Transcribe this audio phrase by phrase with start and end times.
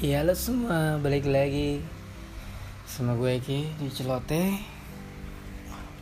[0.00, 1.84] Ya halo semua, balik lagi
[2.88, 4.56] sama gue Eki di Celote.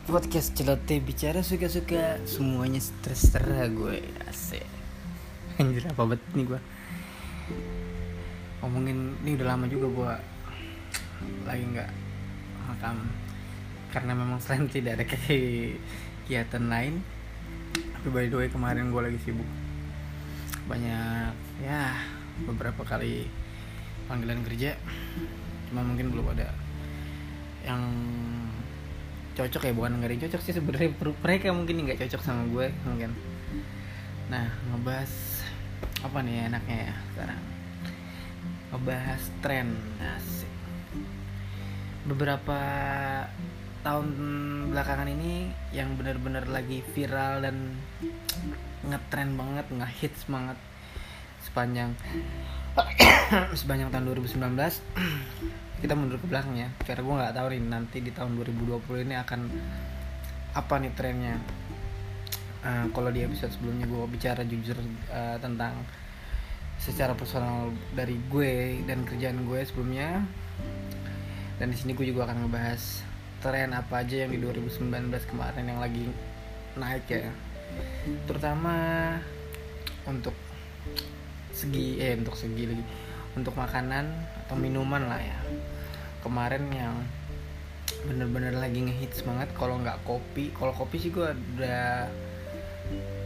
[0.07, 4.63] Podcast Celote bicara suka-suka semuanya terserah gue Asik.
[5.59, 6.59] Anjir apa bet nih gue
[8.63, 10.13] Ngomongin, ini udah lama juga gue
[11.43, 11.91] Lagi nggak
[12.71, 13.03] makam
[13.91, 17.03] Karena memang selain tidak ada kegiatan lain
[17.75, 19.49] Tapi by the way kemarin gue lagi sibuk.
[20.71, 21.35] Banyak
[21.67, 21.99] ya
[22.47, 23.27] beberapa kali
[24.09, 24.73] panggilan kerja.
[25.69, 26.49] Cuma mungkin belum ada
[27.61, 27.85] yang
[29.37, 30.89] cocok ya bukan nggak cocok sih sebenarnya.
[30.97, 33.13] Mereka mungkin nggak cocok sama gue mungkin.
[34.33, 35.13] Nah ngebahas
[36.01, 37.41] apa nih enaknya ya sekarang?
[38.73, 39.67] Ngebahas tren
[40.01, 40.51] asik.
[42.09, 42.59] Beberapa
[43.79, 44.07] tahun
[44.75, 47.79] belakangan ini yang benar-benar lagi viral dan
[48.83, 50.59] ngetren banget ngehits banget
[51.43, 51.95] sepanjang
[53.59, 54.39] sepanjang tahun 2019
[55.79, 59.15] kita mundur ke belakang ya karena gue nggak tahu nih nanti di tahun 2020 ini
[59.15, 59.39] akan
[60.53, 61.35] apa nih trennya.
[62.59, 64.75] Uh, kalau di episode sebelumnya gue bicara jujur
[65.07, 65.71] uh, tentang
[66.75, 70.25] secara personal dari gue dan kerjaan gue sebelumnya.
[71.59, 73.03] Dan di sini gue juga akan ngebahas
[73.39, 74.91] tren apa aja yang di 2019
[75.31, 76.11] kemarin yang lagi
[76.75, 77.31] naik ya.
[78.27, 78.75] Terutama
[80.03, 80.35] untuk
[81.59, 82.83] segi eh untuk segi lagi
[83.35, 84.07] untuk makanan
[84.47, 85.39] atau minuman lah ya.
[86.23, 86.95] Kemarin yang
[88.07, 92.07] bener-bener lagi ngehits banget kalau nggak kopi kalau kopi sih gue udah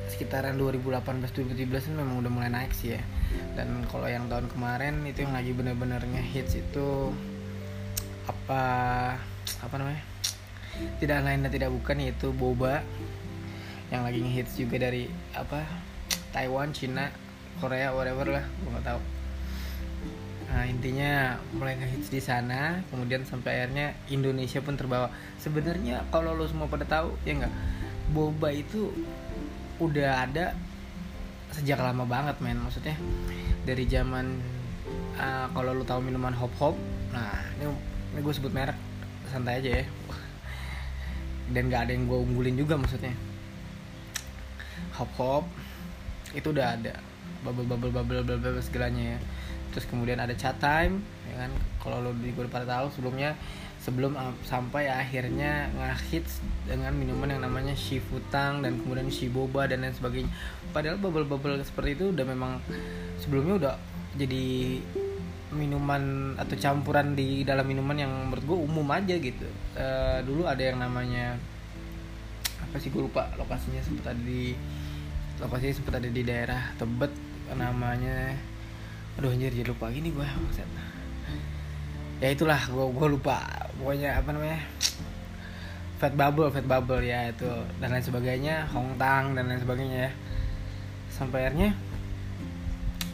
[0.09, 3.01] sekitaran 2018 2017 memang udah mulai naik sih ya.
[3.53, 7.13] Dan kalau yang tahun kemarin itu yang lagi bener-bener ngehits itu
[8.25, 8.63] apa
[9.61, 10.01] apa namanya?
[10.97, 12.81] Tidak lain dan tidak bukan yaitu boba
[13.93, 15.05] yang lagi ngehits juga dari
[15.37, 15.61] apa?
[16.33, 17.13] Taiwan Cina
[17.61, 19.01] Korea whatever lah gue nggak tahu.
[20.53, 25.09] Nah intinya mulai ngehits di sana kemudian sampai akhirnya Indonesia pun terbawa.
[25.41, 27.53] Sebenarnya kalau lo semua pada tahu ya nggak?
[28.13, 28.93] Boba itu
[29.81, 30.53] udah ada
[31.49, 32.61] sejak lama banget men.
[32.61, 32.93] Maksudnya
[33.65, 34.37] dari zaman
[35.17, 36.75] uh, kalau lo tahu minuman hop hop
[37.13, 37.69] nah ini
[38.13, 38.77] ini gue sebut merek
[39.33, 39.85] santai aja ya.
[41.49, 43.17] Dan nggak ada yang gue unggulin juga maksudnya.
[45.01, 45.43] Hop hop
[46.37, 46.93] itu udah ada
[47.43, 49.19] bubble bubble bubble bubble, bubble segalanya ya.
[49.75, 51.51] Terus kemudian ada chat time ya kan?
[51.83, 53.35] Kalau lo di gue pada tahu sebelumnya
[53.83, 54.15] sebelum
[54.47, 60.31] sampai akhirnya ngehits dengan minuman yang namanya shifutang dan kemudian shiboba dan lain sebagainya.
[60.71, 62.63] Padahal bubble bubble seperti itu udah memang
[63.19, 63.75] sebelumnya udah
[64.15, 64.79] jadi
[65.53, 69.45] minuman atau campuran di dalam minuman yang menurut gue umum aja gitu.
[69.75, 71.37] Uh, dulu ada yang namanya
[72.63, 74.55] apa sih gue lupa lokasinya sempat ada di
[75.43, 77.11] lokasinya sempat ada di daerah Tebet
[77.51, 78.31] namanya.
[79.19, 79.91] Aduh anjir jadi lupa.
[79.91, 80.27] Gini gue
[82.23, 83.43] ya itulah gue gue lupa.
[83.75, 84.63] Pokoknya apa namanya
[85.99, 87.51] fat bubble fat bubble ya itu.
[87.83, 90.11] Dan lain sebagainya hongtang dan lain sebagainya ya.
[91.11, 91.75] Sampai akhirnya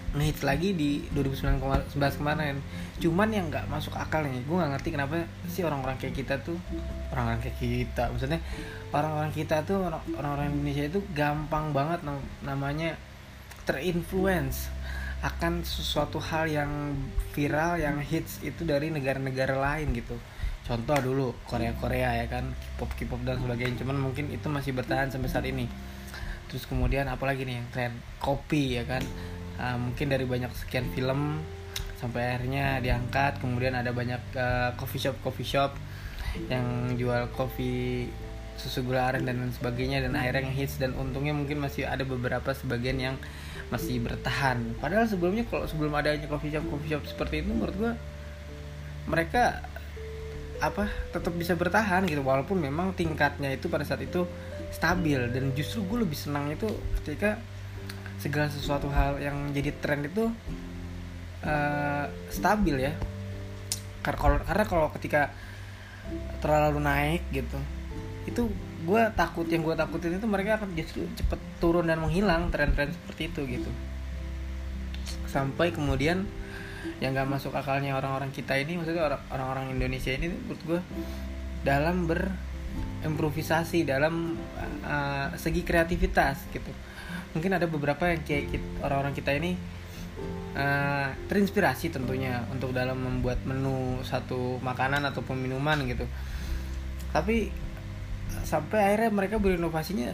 [0.10, 2.62] ngehits lagi di 2019 kemarin.
[3.00, 6.60] Cuman yang nggak masuk akal nih gue nggak ngerti kenapa sih orang-orang kayak kita tuh
[7.16, 8.40] orang-orang kayak kita maksudnya
[8.92, 12.04] orang-orang kita tuh orang-orang Indonesia itu gampang banget
[12.44, 13.00] namanya
[13.70, 14.74] terinfluence
[15.22, 16.98] akan sesuatu hal yang
[17.38, 20.18] viral yang hits itu dari negara-negara lain gitu.
[20.66, 22.54] Contoh dulu Korea Korea ya kan?
[22.78, 23.82] K-pop K-pop dan sebagainya.
[23.84, 25.66] Cuman mungkin itu masih bertahan sampai saat ini.
[26.46, 27.92] Terus kemudian apalagi nih yang tren?
[28.22, 29.02] Kopi ya kan?
[29.60, 31.42] Uh, mungkin dari banyak sekian film
[31.98, 33.42] sampai akhirnya diangkat.
[33.44, 35.74] Kemudian ada banyak uh, coffee shop coffee shop
[36.48, 38.08] yang jual kopi
[38.56, 40.78] susu gula aren dan sebagainya dan akhirnya yang hits.
[40.78, 43.16] Dan untungnya mungkin masih ada beberapa sebagian yang
[43.70, 44.78] masih bertahan.
[44.82, 47.92] Padahal sebelumnya kalau sebelum adanya coffee shop coffee shop seperti itu menurut gue
[49.10, 49.62] mereka
[50.60, 52.26] apa tetap bisa bertahan gitu.
[52.26, 54.26] Walaupun memang tingkatnya itu pada saat itu
[54.74, 55.22] stabil.
[55.32, 56.66] Dan justru gue lebih senang itu
[57.02, 57.38] ketika
[58.20, 60.28] segala sesuatu hal yang jadi tren itu
[61.46, 62.94] uh, stabil ya.
[64.04, 65.30] Karena kalau ketika
[66.42, 67.60] terlalu naik gitu
[68.26, 68.50] itu
[68.90, 73.30] gue takut yang gue takutin itu mereka akan justru cepet turun dan menghilang tren-tren seperti
[73.30, 73.70] itu gitu.
[75.30, 76.26] Sampai kemudian
[76.98, 80.80] yang gak masuk akalnya orang-orang kita ini maksudnya orang-orang Indonesia ini menurut gue
[81.62, 84.34] dalam berimprovisasi dalam
[84.82, 86.72] uh, segi kreativitas gitu.
[87.38, 89.54] Mungkin ada beberapa yang kayak orang-orang kita ini
[90.58, 96.10] uh, terinspirasi tentunya untuk dalam membuat menu satu makanan ataupun minuman gitu.
[97.14, 97.69] Tapi
[98.46, 100.14] sampai akhirnya mereka berinovasinya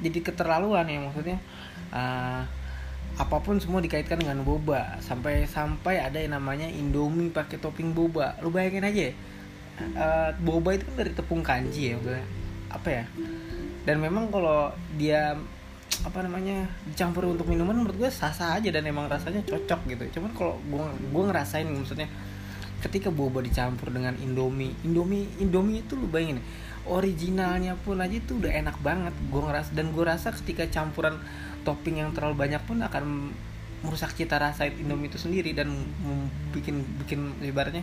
[0.00, 1.38] jadi keterlaluan ya maksudnya
[1.90, 2.42] uh,
[3.18, 4.96] apa pun semua dikaitkan dengan boba.
[5.04, 8.38] Sampai sampai ada yang namanya indomie pakai topping boba.
[8.40, 9.14] Lu bayangin aja ya
[9.96, 11.96] uh, boba itu kan dari tepung kanji ya
[12.70, 13.04] apa ya?
[13.84, 15.34] Dan memang kalau dia
[16.00, 20.20] apa namanya dicampur untuk minuman menurut gue sah sah aja dan emang rasanya cocok gitu.
[20.20, 22.08] Cuman kalau gue gue ngerasain maksudnya
[22.80, 26.40] ketika boba dicampur dengan indomie indomie indomie itu lu bayangin
[26.88, 29.14] originalnya pun aja itu udah enak banget.
[29.28, 31.20] Gue ngerasa dan gue rasa ketika campuran
[31.66, 33.34] topping yang terlalu banyak pun akan
[33.80, 35.72] merusak cita rasa Indomie itu sendiri dan
[36.52, 37.80] bikin bikin ibaratnya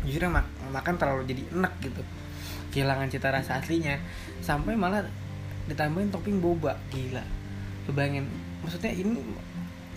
[0.00, 2.02] justru mak makan terlalu jadi enak gitu.
[2.72, 4.00] Kehilangan cita rasa aslinya.
[4.40, 5.04] Sampai malah
[5.68, 6.78] ditambahin topping boba.
[6.88, 7.24] Gila.
[7.88, 8.28] Lu bayangin
[8.64, 9.20] maksudnya ini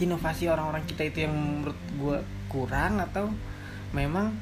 [0.02, 2.18] inovasi orang-orang kita itu yang menurut gue
[2.50, 3.30] kurang atau
[3.94, 4.34] memang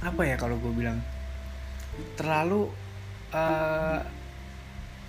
[0.00, 1.00] apa ya kalau gue bilang
[2.14, 2.70] terlalu
[3.34, 4.00] uh,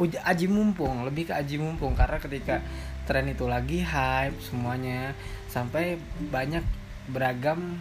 [0.02, 1.96] aji mumpung lebih ke aji mumpung.
[1.96, 2.60] Karena ketika
[3.06, 5.14] tren itu lagi hype semuanya
[5.48, 6.02] sampai
[6.34, 6.66] banyak
[7.10, 7.80] beragam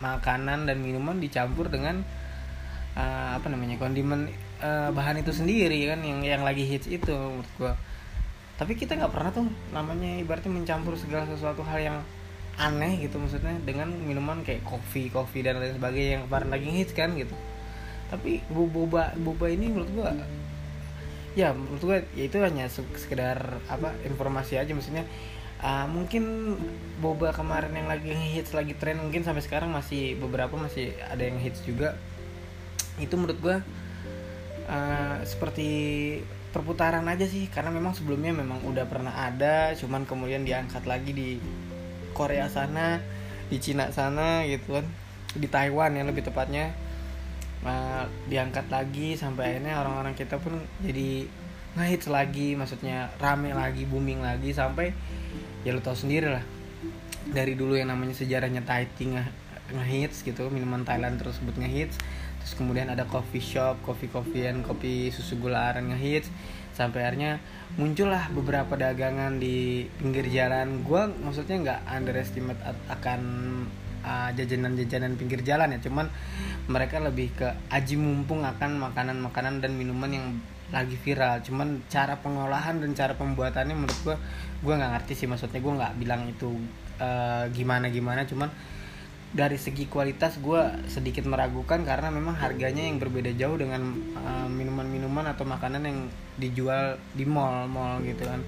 [0.00, 2.02] makanan dan minuman dicampur dengan
[2.98, 4.26] uh, apa namanya kondimen
[4.58, 7.74] uh, bahan itu sendiri kan yang yang lagi hits itu menurut gua.
[8.58, 11.98] Tapi kita nggak pernah tuh namanya ibaratnya mencampur segala sesuatu hal yang
[12.60, 16.92] aneh gitu maksudnya dengan minuman kayak kopi kopi dan lain sebagainya yang kemarin lagi hits
[16.92, 17.32] kan gitu
[18.12, 20.12] tapi boba boba ini menurut gua
[21.32, 24.72] ya menurut gue ya itu hanya sekedar apa informasi aja.
[24.76, 25.08] Maksudnya
[25.64, 26.56] uh, mungkin
[27.00, 31.40] boba kemarin yang lagi hits lagi tren mungkin sampai sekarang masih beberapa masih ada yang
[31.40, 31.96] hits juga.
[33.00, 33.56] Itu menurut gue
[34.68, 35.68] uh, seperti
[36.52, 37.48] perputaran aja sih.
[37.48, 41.28] Karena memang sebelumnya memang udah pernah ada cuman kemudian diangkat lagi di
[42.12, 43.00] Korea sana
[43.48, 44.86] di Cina sana gitu kan.
[45.32, 46.76] Di Taiwan yang lebih tepatnya
[47.64, 51.26] uh, diangkat lagi sampai akhirnya orang-orang kita pun jadi
[51.72, 54.92] ngehits lagi maksudnya rame lagi booming lagi sampai
[55.64, 56.44] ya lo tau sendiri lah.
[57.22, 59.24] Dari dulu yang namanya sejarahnya Thai tea nge
[59.72, 61.96] ngehits gitu minuman Thailand terus sebut ngehits
[62.42, 66.28] terus kemudian ada coffee shop coffee coffeean kopi susu gula aren ngehits
[66.74, 67.38] sampai akhirnya
[67.76, 70.82] muncullah beberapa dagangan di pinggir jalan.
[70.84, 73.20] Gue maksudnya nggak underestimate akan
[74.02, 75.78] uh, jajanan-jajanan pinggir jalan ya.
[75.82, 76.06] Cuman
[76.68, 80.26] mereka lebih ke aji mumpung akan makanan-makanan dan minuman yang
[80.70, 81.40] lagi viral.
[81.42, 84.16] Cuman cara pengolahan dan cara pembuatannya menurut gue
[84.62, 85.26] gue nggak ngerti sih.
[85.26, 86.50] Maksudnya gue nggak bilang itu
[87.00, 88.50] uh, gimana gimana cuman
[89.32, 90.60] dari segi kualitas gue
[90.92, 93.96] sedikit meragukan karena memang harganya yang berbeda jauh dengan
[94.52, 95.98] minuman-minuman uh, atau makanan yang
[96.36, 98.44] dijual di mall-mall gitu kan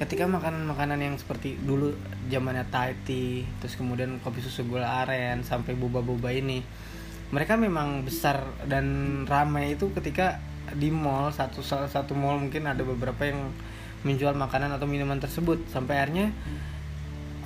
[0.00, 1.92] ketika makanan-makanan yang seperti dulu
[2.32, 6.64] zamannya Thai tea terus kemudian kopi susu gula aren sampai boba-boba ini
[7.30, 10.42] mereka memang besar dan ramai itu ketika
[10.74, 13.54] di mall satu satu mall mungkin ada beberapa yang
[14.02, 15.62] menjual makanan atau minuman tersebut.
[15.70, 16.34] Sampai akhirnya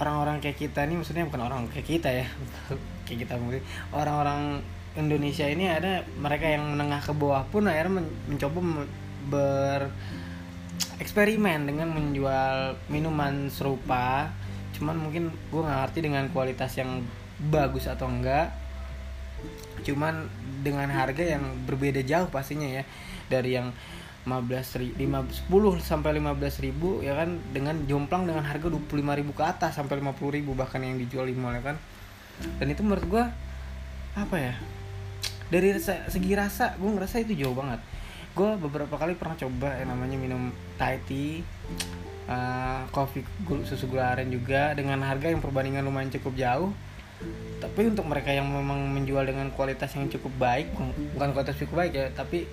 [0.01, 2.27] orang-orang kayak kita ini maksudnya bukan orang kayak kita ya
[3.07, 3.63] kayak kita mungkin
[3.95, 4.65] orang-orang
[4.95, 8.59] Indonesia ini ada mereka yang menengah ke bawah pun akhirnya mencoba
[9.31, 9.83] ber
[10.99, 14.31] eksperimen dengan menjual minuman serupa.
[14.75, 17.03] Cuman mungkin gue nggak ngerti dengan kualitas yang
[17.51, 18.55] bagus atau enggak.
[19.83, 20.31] Cuman
[20.63, 22.83] dengan harga yang berbeda jauh pastinya ya.
[23.27, 23.73] Dari yang
[24.25, 27.39] 15 ribu, 10 sampai 15 ribu ya kan?
[27.53, 31.37] Dengan jomplang dengan harga 25 ribu ke atas sampai 50 ribu bahkan yang dijual di
[31.37, 31.77] mall ya kan?
[32.59, 33.25] Dan itu menurut gue
[34.17, 34.55] apa ya?
[35.53, 35.77] Dari
[36.09, 37.79] segi rasa gue ngerasa itu jauh banget
[38.35, 41.47] gue beberapa kali pernah coba yang namanya minum Thai tea
[42.27, 43.23] uh, kopi
[43.63, 46.75] susu gula aren juga dengan harga yang perbandingan lumayan cukup jauh.
[47.63, 50.75] Tapi untuk mereka yang memang menjual dengan kualitas yang cukup baik
[51.15, 52.45] bukan kualitas cukup baik ya tapi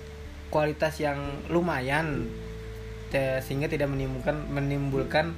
[0.48, 1.18] kualitas yang
[1.50, 2.30] lumayan
[3.12, 5.36] sehingga tidak menimbulkan menimbulkan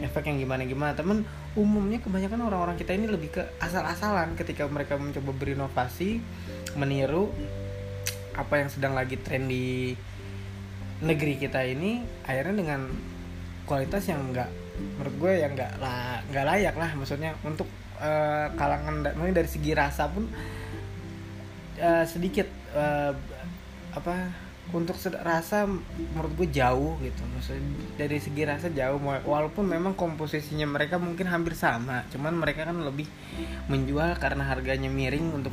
[0.00, 4.96] efek yang gimana gimana temen umumnya kebanyakan orang-orang kita ini lebih ke asal-asalan ketika mereka
[4.96, 6.24] mencoba berinovasi
[6.80, 7.28] meniru
[8.34, 9.94] apa yang sedang lagi tren di
[11.00, 12.80] negeri kita ini akhirnya dengan
[13.64, 16.90] kualitas yang enggak menurut gue yang enggak lah nggak layak lah.
[16.96, 17.68] Maksudnya untuk
[18.00, 20.28] uh, kalangan dari segi rasa pun
[21.80, 23.12] uh, sedikit uh,
[23.90, 24.94] apa untuk
[25.26, 25.66] rasa
[26.14, 27.22] menurut gue jauh gitu.
[27.36, 27.64] Maksudnya
[27.98, 33.08] dari segi rasa jauh walaupun memang komposisinya mereka mungkin hampir sama cuman mereka kan lebih
[33.66, 35.52] menjual karena harganya miring untuk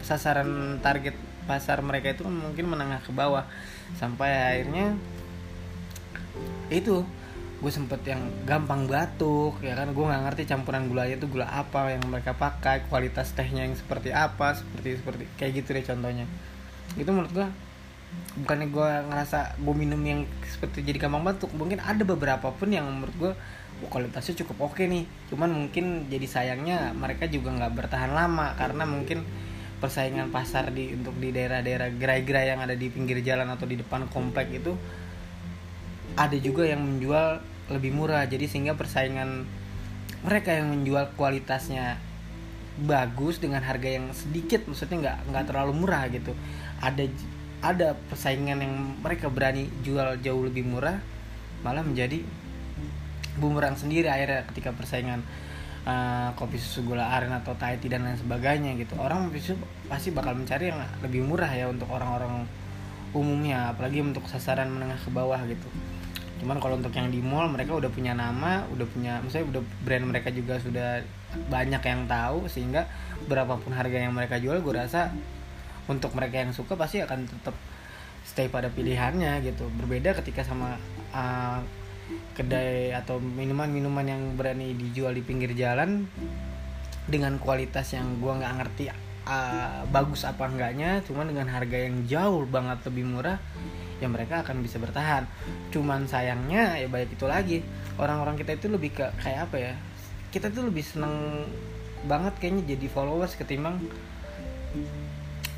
[0.00, 3.46] sasaran target pasar mereka itu mungkin menengah ke bawah.
[3.96, 4.98] Sampai akhirnya
[6.68, 7.06] itu
[7.56, 9.88] gue sempet yang gampang batuk ya kan?
[9.96, 14.12] Gue nggak ngerti campuran gulanya itu gula apa yang mereka pakai kualitas tehnya yang seperti
[14.12, 16.26] apa seperti seperti kayak gitu deh contohnya.
[16.98, 17.48] Itu menurut gue
[18.36, 22.86] bukannya gue ngerasa gue minum yang seperti jadi gampang batuk mungkin ada beberapa pun yang
[22.86, 23.32] menurut gue
[23.82, 25.08] oh, kualitasnya cukup oke nih.
[25.32, 29.24] Cuman mungkin jadi sayangnya mereka juga nggak bertahan lama karena mungkin
[29.76, 34.08] persaingan pasar di untuk di daerah-daerah gerai-gerai yang ada di pinggir jalan atau di depan
[34.08, 34.72] komplek itu
[36.16, 38.24] ada juga yang menjual lebih murah.
[38.24, 39.44] Jadi sehingga persaingan
[40.24, 42.00] mereka yang menjual kualitasnya
[42.76, 46.32] bagus dengan harga yang sedikit maksudnya nggak nggak terlalu murah gitu.
[46.80, 47.04] Ada
[47.60, 51.00] ada persaingan yang mereka berani jual jauh lebih murah
[51.64, 52.20] malah menjadi
[53.40, 55.24] bumerang sendiri akhirnya ketika persaingan
[55.86, 58.98] uh, kopi susu gula aren atau Thai tea dan lain sebagainya gitu.
[58.98, 59.30] Orang
[59.86, 62.44] pasti bakal mencari yang lebih murah ya untuk orang-orang
[63.14, 65.68] umumnya apalagi untuk sasaran menengah ke bawah gitu.
[66.36, 70.04] Cuman kalau untuk yang di mall mereka udah punya nama udah punya misalnya udah brand
[70.04, 71.00] mereka juga sudah
[71.48, 72.84] banyak yang tahu sehingga
[73.24, 75.16] berapapun harga yang mereka jual gue rasa
[75.88, 77.56] untuk mereka yang suka pasti akan tetap
[78.26, 79.70] stay pada pilihannya gitu.
[79.80, 80.76] Berbeda ketika sama
[81.14, 81.62] uh,
[82.34, 86.06] kedai atau minuman-minuman yang berani dijual di pinggir jalan
[87.06, 88.84] dengan kualitas yang gua nggak ngerti
[89.26, 93.38] uh, bagus apa enggaknya cuman dengan harga yang jauh banget lebih murah
[93.96, 95.24] ya mereka akan bisa bertahan.
[95.72, 97.64] Cuman sayangnya ya baik itu lagi
[97.96, 99.72] orang-orang kita itu lebih ke kayak apa ya
[100.28, 101.48] kita tuh lebih seneng
[102.04, 103.80] banget kayaknya jadi followers ketimbang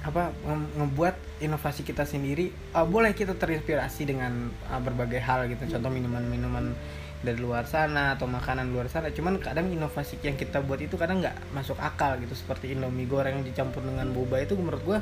[0.09, 5.77] apa ngebuat inovasi kita sendiri uh, boleh kita terinspirasi dengan uh, berbagai hal gitu.
[5.77, 6.73] Contoh minuman-minuman
[7.19, 9.13] dari luar sana atau makanan luar sana.
[9.13, 12.33] Cuman kadang inovasi yang kita buat itu kadang nggak masuk akal gitu.
[12.33, 14.99] Seperti indomie goreng dicampur dengan boba itu menurut gue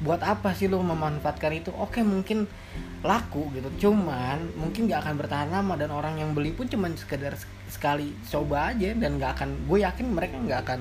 [0.00, 1.70] buat apa sih lo memanfaatkan itu?
[1.76, 2.48] Oke mungkin
[3.04, 3.88] laku gitu.
[3.88, 7.36] Cuman mungkin nggak akan bertahan lama dan orang yang beli pun cuman sekedar
[7.68, 10.80] sekali coba aja dan nggak akan gue yakin mereka nggak akan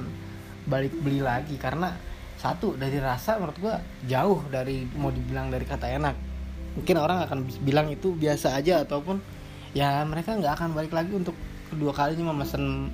[0.72, 1.60] balik beli lagi.
[1.60, 2.09] Karena
[2.40, 3.76] satu dari rasa menurut gue
[4.08, 6.16] jauh dari mau dibilang dari kata enak.
[6.80, 9.20] Mungkin orang akan bilang itu biasa aja ataupun
[9.76, 11.36] ya mereka nggak akan balik lagi untuk
[11.68, 12.90] kedua kalinya memesan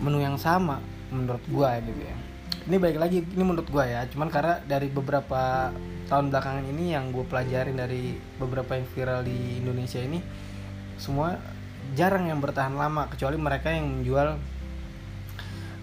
[0.00, 0.80] menu yang sama
[1.12, 2.16] menurut gue gitu ya.
[2.66, 4.08] Ini baik lagi ini menurut gue ya.
[4.08, 5.70] Cuman karena dari beberapa
[6.08, 10.24] tahun belakangan ini yang gue pelajarin dari beberapa yang viral di Indonesia ini
[10.96, 11.36] semua
[11.92, 14.40] jarang yang bertahan lama kecuali mereka yang menjual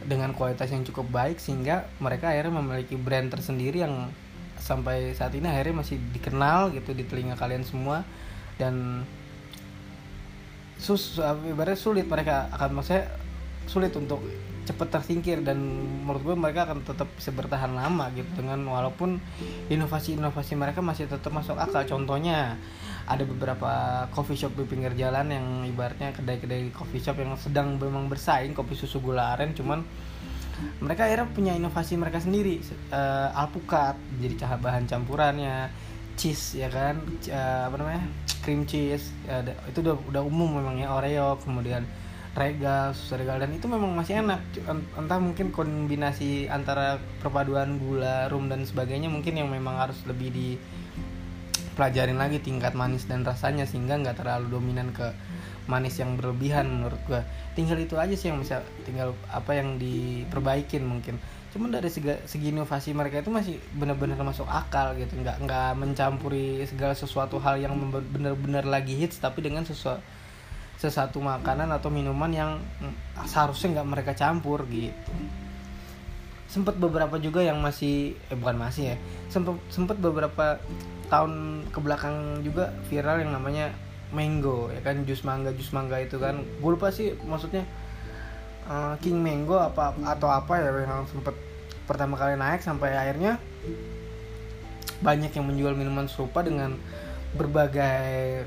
[0.03, 4.11] dengan kualitas yang cukup baik sehingga mereka akhirnya memiliki brand tersendiri yang
[4.59, 8.05] sampai saat ini akhirnya masih dikenal gitu di telinga kalian semua.
[8.55, 9.03] Dan
[10.77, 13.07] sus ibaratnya sulit mereka akan maksudnya
[13.65, 14.19] sulit untuk
[14.63, 15.59] cepat tersingkir dan
[16.07, 19.19] menurut gue mereka akan tetap bisa bertahan lama gitu dengan walaupun
[19.67, 21.83] inovasi-inovasi mereka masih tetap masuk akal.
[21.83, 22.55] Contohnya
[23.03, 23.71] ada beberapa
[24.15, 28.79] coffee shop di pinggir jalan yang ibaratnya kedai-kedai coffee shop yang sedang memang bersaing kopi
[28.79, 29.83] susu gula aren cuman
[30.79, 35.67] mereka akhirnya punya inovasi mereka sendiri uh, alpukat jadi bahan campurannya
[36.15, 38.03] cheese ya kan uh, apa namanya
[38.45, 41.83] cream cheese ya, itu udah udah umum memang ya oreo kemudian
[42.33, 44.41] regal susu regal dan itu memang masih enak
[44.97, 50.57] entah mungkin kombinasi antara perpaduan gula rum dan sebagainya mungkin yang memang harus lebih di
[51.73, 55.13] pelajarin lagi tingkat manis dan rasanya sehingga nggak terlalu dominan ke
[55.65, 57.21] manis yang berlebihan menurut gua.
[57.57, 61.17] Tinggal itu aja sih yang bisa tinggal apa yang diperbaikin mungkin.
[61.53, 65.13] Cuman dari segi, segi inovasi mereka itu masih benar-benar masuk akal gitu.
[65.19, 67.75] Nggak nggak mencampuri segala sesuatu hal yang
[68.13, 70.01] benar-benar lagi hits tapi dengan sesuatu
[70.83, 72.51] sesuatu makanan atau minuman yang
[73.23, 75.15] seharusnya nggak mereka campur gitu
[76.53, 78.97] sempat beberapa juga yang masih eh bukan masih ya
[79.33, 80.61] sempat sempat beberapa
[81.09, 83.73] tahun ke belakang juga viral yang namanya
[84.13, 85.01] mango ya kan?
[85.09, 86.45] Jus mangga jus mangga itu kan.
[86.61, 87.65] Gue lupa sih maksudnya
[88.69, 91.33] uh, king mango apa atau apa ya yang sempat
[91.89, 93.41] pertama kali naik sampai akhirnya
[95.01, 96.77] banyak yang menjual minuman serupa dengan
[97.33, 98.45] berbagai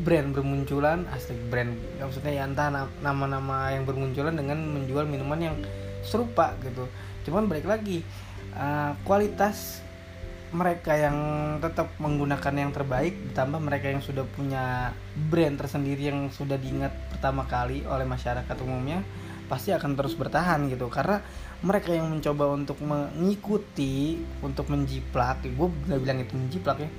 [0.00, 1.04] brand bermunculan.
[1.12, 5.56] Asli brand maksudnya ya entah nama-nama yang bermunculan dengan menjual minuman yang
[6.00, 6.88] serupa gitu
[7.26, 8.04] cuman balik lagi
[8.54, 9.82] uh, kualitas
[10.48, 11.16] mereka yang
[11.60, 14.96] tetap menggunakan yang terbaik ditambah mereka yang sudah punya
[15.28, 19.04] brand tersendiri yang sudah diingat pertama kali oleh masyarakat umumnya
[19.48, 20.92] pasti akan terus bertahan gitu.
[20.92, 21.20] Karena
[21.64, 26.90] mereka yang mencoba untuk mengikuti untuk menjiplak gue udah bilang itu menjiplak ya.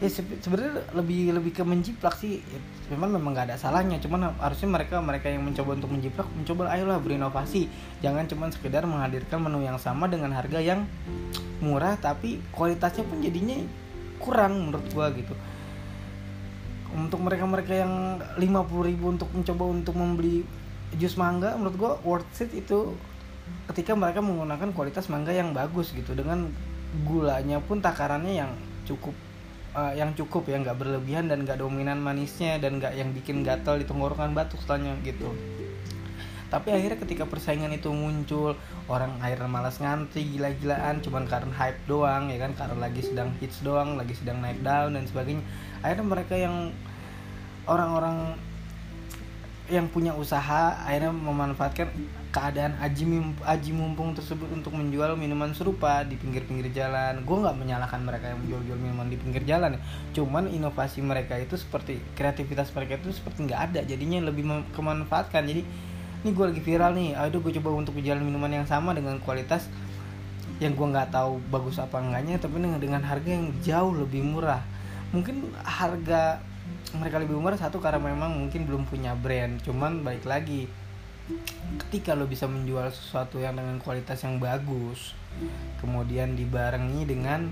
[0.00, 2.44] Ya sebenarnya lebih lebih ke menjiplak sih
[2.92, 3.96] memang memang nggak ada salahnya.
[4.00, 7.68] Cuman harusnya mereka mereka yang mencoba untuk menjiplak mencoba ayolah berinovasi
[8.04, 10.84] jangan cuman sekedar menghadirkan menu yang sama dengan harga yang
[11.64, 13.56] murah tapi kualitasnya pun jadinya
[14.20, 15.32] kurang menurut gua gitu.
[16.94, 20.46] Untuk mereka-mereka yang 50 ribu untuk mencoba untuk membeli
[20.94, 22.94] jus mangga menurut gua worth it itu
[23.72, 26.14] ketika mereka menggunakan kualitas mangga yang bagus gitu.
[26.14, 26.52] Dengan
[27.02, 28.52] gulanya pun takarannya yang
[28.86, 29.16] cukup
[29.74, 33.76] uh, yang cukup ya nggak berlebihan dan nggak dominan manisnya dan nggak yang bikin gatal
[33.76, 35.34] di tenggorokan batuk setelahnya gitu.
[36.48, 38.54] Tapi akhirnya ketika persaingan itu muncul
[38.86, 42.54] orang akhirnya malas ngantri gila-gilaan cuman karena hype doang ya kan?
[42.54, 45.42] Karena lagi sedang hits doang lagi sedang naik down dan sebagainya.
[45.82, 46.70] Akhirnya mereka yang
[47.66, 48.38] orang-orang
[49.66, 51.88] yang punya usaha akhirnya memanfaatkan
[52.34, 53.06] keadaan aji,
[53.46, 57.22] aji mumpung tersebut untuk menjual minuman serupa di pinggir-pinggir jalan.
[57.22, 59.80] Gue nggak menyalahkan mereka yang menjual-jual minuman di pinggir jalan, ya.
[60.18, 65.46] cuman inovasi mereka itu seperti kreativitas mereka itu seperti nggak ada, jadinya lebih kemanfaatkan.
[65.46, 65.62] Jadi
[66.26, 69.70] ini gue lagi viral nih, aduh gue coba untuk menjual minuman yang sama dengan kualitas
[70.58, 74.66] yang gue nggak tahu bagus apa enggaknya, tapi dengan dengan harga yang jauh lebih murah.
[75.14, 76.42] Mungkin harga
[76.98, 80.70] mereka lebih umur satu karena memang mungkin belum punya brand cuman balik lagi
[81.88, 85.16] ketika lo bisa menjual sesuatu yang dengan kualitas yang bagus
[85.80, 87.48] kemudian dibarengi dengan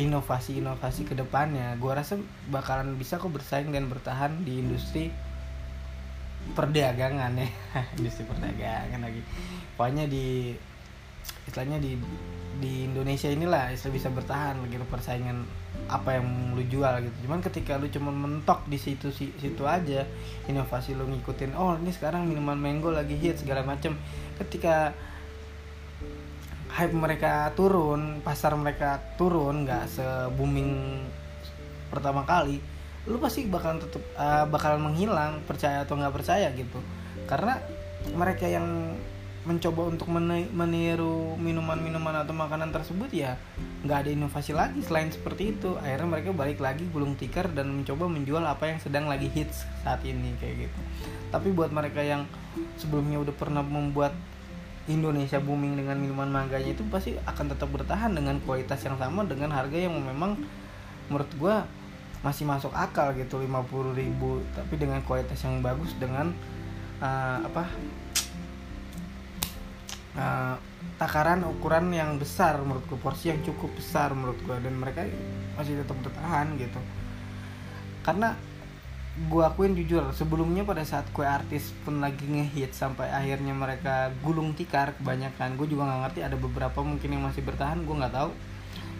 [0.00, 2.16] inovasi-inovasi ke depannya gue rasa
[2.48, 5.12] bakalan bisa kok bersaing dan bertahan di industri
[6.52, 7.48] perdagangan ya.
[7.98, 9.22] Industri perdagangan lagi.
[9.78, 10.58] Pokoknya di
[11.46, 11.98] istilahnya di
[12.62, 15.42] di Indonesia inilah istilah bisa bertahan gitu persaingan
[15.90, 17.16] apa yang lu jual gitu.
[17.26, 20.06] Cuman ketika lu cuma mentok di situ situ aja
[20.46, 23.98] inovasi lu ngikutin oh ini sekarang minuman mango lagi hit segala macem.
[24.38, 24.94] Ketika
[26.72, 30.06] hype mereka turun pasar mereka turun nggak se
[30.38, 31.02] booming
[31.92, 32.56] pertama kali
[33.04, 36.78] lu pasti bakalan tetap uh, bakalan menghilang percaya atau nggak percaya gitu.
[37.26, 37.58] Karena
[38.14, 38.94] mereka yang
[39.42, 40.06] mencoba untuk
[40.54, 43.34] meniru minuman-minuman atau makanan tersebut ya
[43.82, 45.74] nggak ada inovasi lagi selain seperti itu.
[45.82, 49.98] Akhirnya mereka balik lagi gulung tikar dan mencoba menjual apa yang sedang lagi hits saat
[50.06, 50.80] ini kayak gitu.
[51.34, 52.22] Tapi buat mereka yang
[52.78, 54.14] sebelumnya udah pernah membuat
[54.86, 59.54] Indonesia booming dengan minuman mangganya itu pasti akan tetap bertahan dengan kualitas yang sama dengan
[59.54, 60.34] harga yang memang
[61.06, 61.54] menurut gue
[62.22, 66.30] masih masuk akal gitu 50 ribu tapi dengan kualitas yang bagus dengan
[67.02, 67.66] uh, apa
[70.16, 70.56] uh,
[70.98, 75.06] takaran ukuran yang besar menurutku porsi yang cukup besar menurutku dan mereka
[75.56, 76.80] masih tetap bertahan gitu.
[78.02, 78.34] Karena
[79.12, 84.56] gue akuin jujur sebelumnya pada saat kue artis pun lagi ngehit sampai akhirnya mereka gulung
[84.56, 88.32] tikar kebanyakan gue juga nggak ngerti ada beberapa mungkin yang masih bertahan gue nggak tahu.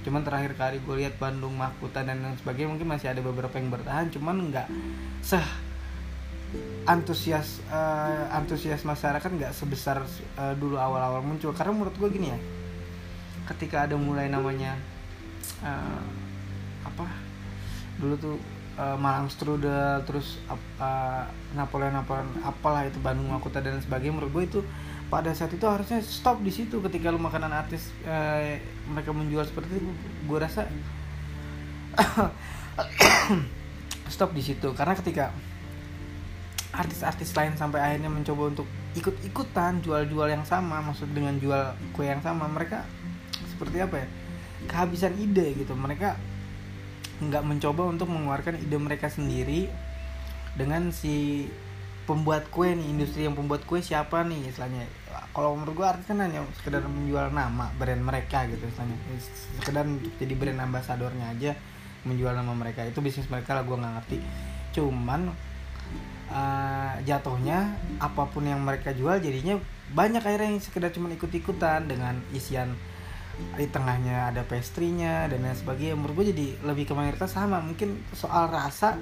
[0.03, 3.71] Cuman terakhir kali gue lihat Bandung Mahkota dan lain sebagainya mungkin masih ada beberapa yang
[3.71, 4.69] bertahan cuman nggak
[5.23, 5.72] seh
[6.83, 10.03] antusias uh, antusias masyarakat nggak sebesar
[10.37, 11.55] uh, dulu awal-awal muncul.
[11.55, 12.39] Karena menurut gue gini ya
[13.43, 14.79] ketika ada mulai namanya
[15.67, 16.03] uh,
[16.87, 17.07] apa
[17.99, 18.37] dulu tuh
[18.79, 24.45] uh, Malang Strudel terus uh, Napoleon Napoleon apalah itu Bandung Makuta dan sebagainya menurut gue
[24.47, 24.61] itu
[25.13, 26.81] pada saat itu harusnya stop di situ.
[26.81, 28.57] Ketika lu makanan artis uh,
[28.89, 29.93] mereka menjual seperti itu
[30.25, 30.65] gue rasa
[34.15, 34.73] stop di situ.
[34.73, 35.37] Karena ketika
[36.73, 42.25] artis-artis lain sampai akhirnya mencoba untuk ikut-ikutan jual-jual yang sama maksud dengan jual kue yang
[42.25, 42.89] sama mereka
[43.53, 44.09] seperti apa ya?
[44.69, 45.77] Kehabisan ide gitu.
[45.77, 46.17] Mereka
[47.23, 49.69] nggak mencoba untuk mengeluarkan ide mereka sendiri
[50.57, 51.47] dengan si
[52.03, 54.89] pembuat kue nih industri yang pembuat kue siapa nih istilahnya.
[55.33, 58.97] Kalau menurut gue artis kan hanya sekedar menjual nama brand mereka gitu istilahnya.
[59.61, 61.53] Sekedar untuk jadi brand ambasadornya aja
[62.05, 62.83] menjual nama mereka.
[62.85, 64.19] Itu bisnis mereka lah gue nggak ngerti.
[64.77, 65.33] Cuman
[66.33, 69.61] uh, jatuhnya apa pun yang mereka jual jadinya
[69.93, 72.73] banyak akhirnya yang sekedar cuma ikut-ikutan dengan isian
[73.57, 75.97] di tengahnya ada pastry-nya dan lain sebagainya.
[75.97, 77.61] Menurut gue jadi lebih ke mayoritas sama.
[77.61, 78.97] Mungkin soal rasa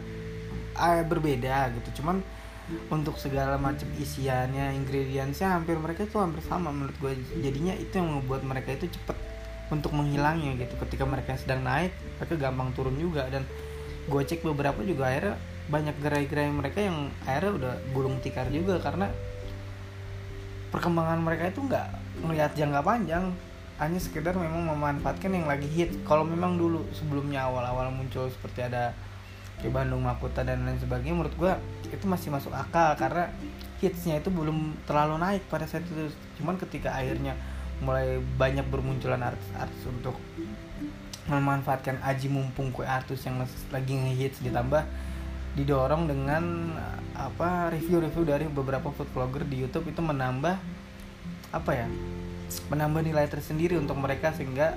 [0.78, 2.02] uh, berbeda gitu.
[2.02, 2.22] Cuman
[2.86, 8.06] untuk segala macam isiannya ingredientsnya hampir mereka itu hampir sama menurut gue jadinya itu yang
[8.06, 9.18] membuat mereka itu cepet
[9.70, 10.74] untuk menghilangnya gitu.
[10.78, 13.26] Ketika mereka sedang naik mereka gampang turun juga.
[13.30, 13.46] Dan
[14.06, 15.38] gue cek beberapa juga akhirnya
[15.70, 19.08] banyak gerai-gerai mereka yang akhirnya udah gulung tikar juga karena
[20.74, 21.86] perkembangan mereka itu nggak
[22.26, 23.24] melihat jangka panjang.
[23.80, 26.04] Hanya sekedar memang memanfaatkan yang lagi hit.
[26.04, 28.92] Kalau memang dulu sebelumnya awal-awal muncul seperti ada
[29.60, 31.52] di Bandung Makuta dan lain sebagainya menurut gue
[31.92, 33.28] itu masih masuk akal karena
[33.80, 36.12] hitsnya itu belum terlalu naik pada saat itu.
[36.36, 37.32] Cuman ketika akhirnya
[37.80, 40.16] mulai banyak bermunculan artis-artis untuk
[41.28, 43.40] memanfaatkan aji mumpung kue artis yang
[43.72, 44.84] lagi ngehits ditambah
[45.60, 46.72] didorong dengan
[47.12, 49.92] apa review-review dari beberapa food vlogger di YouTube.
[49.92, 50.56] Itu menambah
[51.52, 51.86] apa ya
[52.72, 54.74] menambah nilai tersendiri untuk mereka sehingga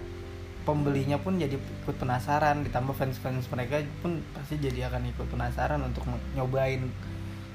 [0.68, 2.68] pembelinya pun jadi ikut penasaran.
[2.68, 6.04] Ditambah fans-fans mereka pun pasti jadi akan ikut penasaran untuk
[6.36, 6.92] nyobain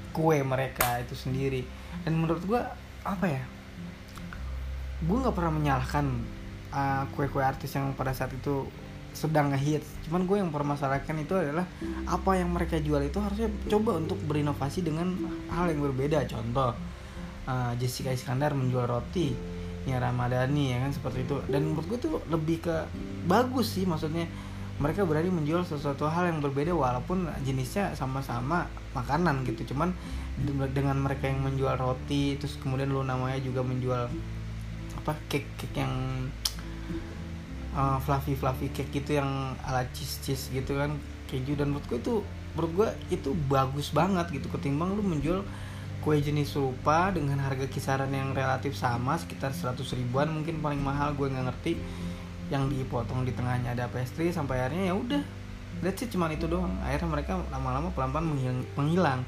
[0.09, 1.61] kue mereka itu sendiri.
[2.01, 2.61] Dan menurut gue
[3.05, 3.43] apa ya
[4.99, 6.05] gue nggak pernah menyalahkan
[6.75, 8.67] uh, kue-kue artis yang pada saat itu
[9.13, 11.65] sedang ngehits cuman gue yang permasalahkan itu adalah
[12.09, 15.13] apa yang mereka jual itu harusnya coba untuk berinovasi dengan
[15.53, 16.25] hal yang berbeda.
[16.25, 16.73] Contoh
[17.45, 19.37] uh, Jessica Iskandar menjual roti
[19.85, 21.37] Nia Ramadhani ya kan seperti itu.
[21.45, 22.75] Dan menurut gue tuh lebih ke
[23.29, 24.25] bagus sih maksudnya
[24.81, 28.65] mereka berani menjual sesuatu hal yang berbeda walaupun jenisnya sama-sama
[28.97, 29.73] makanan gitu.
[29.75, 29.93] Cuman
[30.73, 34.09] dengan mereka yang menjual roti terus kemudian lu namanya juga menjual
[34.99, 35.93] apa cake cake yang
[37.79, 40.99] uh, fluffy fluffy cake gitu yang ala cheese cheese gitu kan
[41.31, 42.15] keju dan menurut gue itu
[42.57, 44.51] menurut gue itu bagus banget gitu.
[44.51, 45.47] Ketimbang lu menjual
[46.03, 51.15] kue jenis serupa dengan harga kisaran yang relatif sama sekitar 100 ribuan mungkin paling mahal
[51.15, 51.73] gue nggak ngerti.
[52.49, 55.23] Yang dipotong di tengahnya ada pastry sampai akhirnya ya udah.
[55.79, 56.73] That's it cuman itu doang.
[56.81, 58.25] Akhirnya mereka lama-lama pelan-pelan
[58.75, 59.21] menghilang,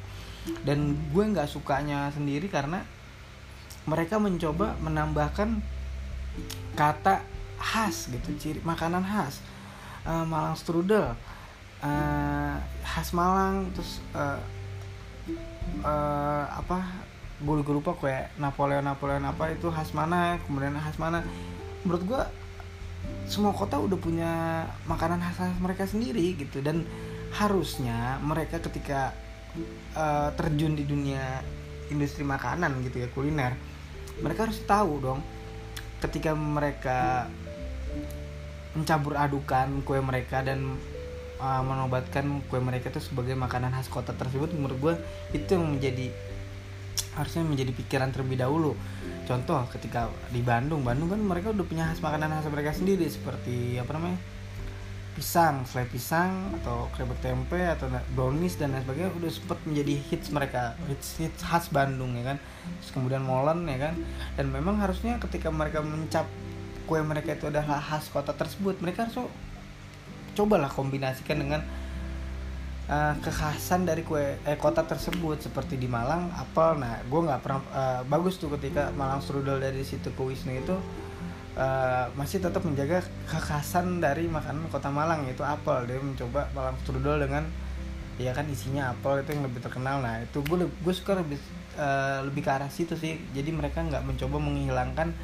[0.65, 2.81] dan gue nggak sukanya sendiri karena
[3.85, 5.61] mereka mencoba menambahkan
[6.73, 7.21] kata
[7.61, 9.39] khas gitu ciri makanan khas.
[10.01, 11.13] Uh, Malang strudel
[11.85, 14.41] uh, khas Malang terus uh,
[15.85, 16.81] uh, apa
[17.41, 21.21] gue lupa kayak Napoleon Napoleon apa itu khas mana kemudian khas mana.
[21.85, 22.21] Menurut gue
[23.25, 26.85] semua kota udah punya makanan khas mereka sendiri gitu dan
[27.31, 29.15] harusnya mereka ketika
[29.95, 31.39] uh, terjun di dunia
[31.91, 33.55] industri makanan gitu ya kuliner
[34.19, 35.19] mereka harus tahu dong
[36.03, 37.27] ketika mereka
[38.71, 40.79] mencampur adukan kue mereka dan
[41.41, 44.93] uh, menobatkan kue mereka itu sebagai makanan khas kota tersebut menurut gue
[45.35, 46.07] itu yang menjadi
[47.11, 48.71] harusnya menjadi pikiran terlebih dahulu.
[49.27, 53.75] Contoh ketika di Bandung Bandung kan mereka udah punya khas makanan khas mereka sendiri seperti
[53.79, 54.19] apa namanya
[55.11, 60.31] pisang selai pisang atau krebek tempe atau brownies dan lain sebagainya udah sempat menjadi hits
[60.31, 62.37] mereka hits hits khas Bandung ya kan.
[62.79, 63.95] Terus kemudian molen ya kan.
[64.39, 66.23] Dan memang harusnya ketika mereka mencap
[66.91, 69.31] kue mereka itu adalah khas kota tersebut mereka harus
[70.35, 71.63] cobalah kombinasikan dengan
[72.91, 76.83] uh, kekhasan dari kue eh, kota tersebut seperti di Malang apel.
[76.83, 80.75] Nah gue nggak pernah uh, bagus tuh ketika Malang strudel dari situ ke Wisnu itu
[81.55, 85.87] uh, masih tetap menjaga kekhasan dari makanan kota Malang yaitu apel.
[85.87, 87.47] Dia mencoba Malang strudel dengan
[88.19, 90.03] ya kan isinya apel itu yang lebih terkenal.
[90.03, 91.39] Nah itu gue gue suka lebih
[91.79, 93.15] uh, lebih ke arah situ sih.
[93.31, 95.15] Jadi mereka nggak mencoba menghilangkan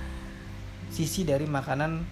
[0.91, 2.03] sisi dari makanan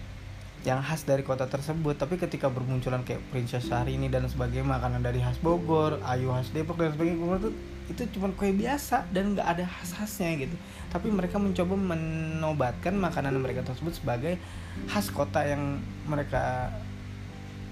[0.66, 1.94] yang khas dari kota tersebut.
[1.94, 6.82] Tapi ketika bermunculan kayak Princess ini dan sebagainya makanan dari khas Bogor Ayu khas Depok
[6.82, 7.50] dan sebagainya itu
[7.86, 10.56] itu cuma kue biasa dan nggak ada khas-khasnya gitu.
[10.90, 14.42] Tapi mereka mencoba menobatkan makanan mereka tersebut sebagai
[14.90, 15.78] khas kota yang
[16.10, 16.74] mereka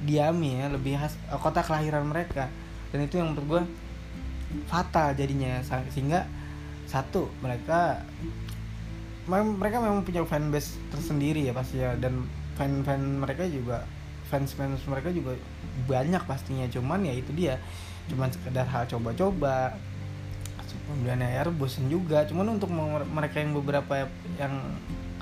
[0.06, 2.46] diami ya lebih khas eh, kota kelahiran mereka.
[2.94, 3.62] Dan itu yang menurut gue
[4.70, 5.58] fatal jadinya
[5.90, 6.30] sehingga
[6.86, 8.06] satu mereka
[9.28, 12.28] mereka memang punya fanbase tersendiri ya pasti ya dan
[12.60, 13.88] fan-fan mereka juga
[14.28, 15.36] fans-fans mereka juga
[15.86, 16.66] banyak pastinya.
[16.68, 17.60] Cuman ya itu dia
[18.10, 19.76] cuman sekedar hal coba-coba
[20.90, 22.26] kemudian ya bosen juga.
[22.28, 22.68] Cuman untuk
[23.08, 24.60] mereka yang beberapa yang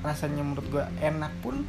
[0.03, 1.63] rasanya menurut gue enak pun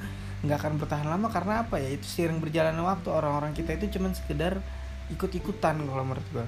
[0.43, 1.89] nggak akan bertahan lama karena apa ya?
[1.93, 3.09] Itu sering berjalan waktu.
[3.11, 4.57] Orang-orang kita itu cuman sekedar
[5.11, 6.45] ikut-ikutan kalau menurut gue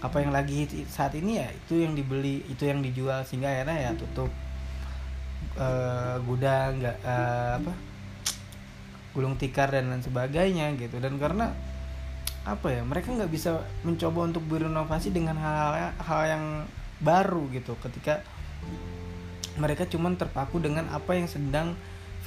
[0.00, 3.90] apa yang lagi saat ini ya itu yang dibeli itu yang dijual sehingga akhirnya ya
[3.92, 4.32] tutup
[5.56, 7.72] uh, gudang nggak uh, apa
[9.16, 11.00] gulung tikar dan lain sebagainya gitu.
[11.00, 11.52] Dan karena
[12.46, 16.44] apa ya mereka nggak bisa mencoba untuk berinovasi dengan hal-hal hal yang
[17.00, 17.74] baru gitu.
[17.80, 18.20] Ketika
[19.56, 21.72] mereka cuma terpaku dengan apa yang sedang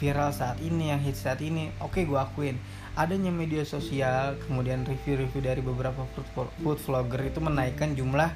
[0.01, 1.69] viral saat ini yang hits saat ini.
[1.83, 2.57] Oke gue akuin.
[2.97, 8.33] Adanya media sosial kemudian review-review dari beberapa food vlogger itu menaikkan jumlah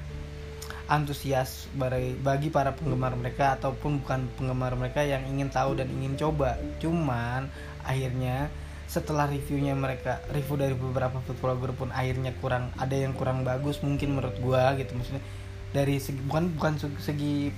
[0.91, 1.71] antusias
[2.19, 6.59] bagi para penggemar mereka ataupun bukan penggemar mereka yang ingin tahu dan ingin coba.
[6.83, 7.47] Cuman
[7.87, 8.51] akhirnya
[8.87, 13.81] setelah reviewnya mereka review dari beberapa food vlogger pun akhirnya kurang ada yang kurang bagus
[13.81, 14.93] mungkin menurut gua gitu.
[14.93, 15.23] Maksudnya
[15.73, 17.49] dari segi bukan bukan segi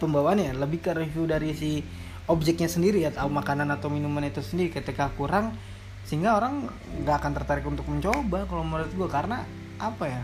[0.00, 1.82] pembawaannya lebih ke review dari si
[2.30, 4.70] objeknya sendiri atau makanan atau minuman itu sendiri.
[4.70, 5.52] Ketika kurang
[6.06, 6.70] sehingga orang
[7.04, 9.10] nggak akan tertarik untuk mencoba kalau menurut gua.
[9.10, 9.42] Karena
[9.82, 10.22] apa ya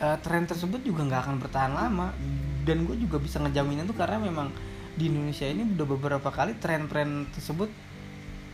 [0.00, 2.16] e, tren tersebut juga nggak akan bertahan lama.
[2.64, 4.48] Dan gue juga bisa ngejamin itu karena memang
[4.96, 7.68] di Indonesia ini udah beberapa kali tren-tren tersebut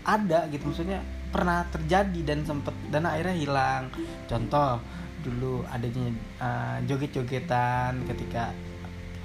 [0.06, 0.66] ada gitu.
[0.66, 3.90] Maksudnya pernah terjadi dan sempet dan akhirnya hilang.
[4.30, 4.78] Contoh
[5.26, 8.54] dulu adanya uh, joget-jogetan ketika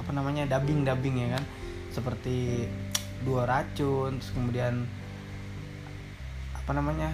[0.01, 1.43] apa namanya dubbing dubbing ya kan.
[1.93, 2.65] Seperti
[3.21, 4.89] dua racun terus kemudian
[6.57, 7.13] apa namanya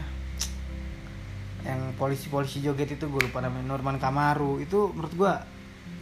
[1.67, 4.63] yang polisi-polisi joget itu gue lupa namanya Norman Kamaru.
[4.63, 5.33] Itu menurut gue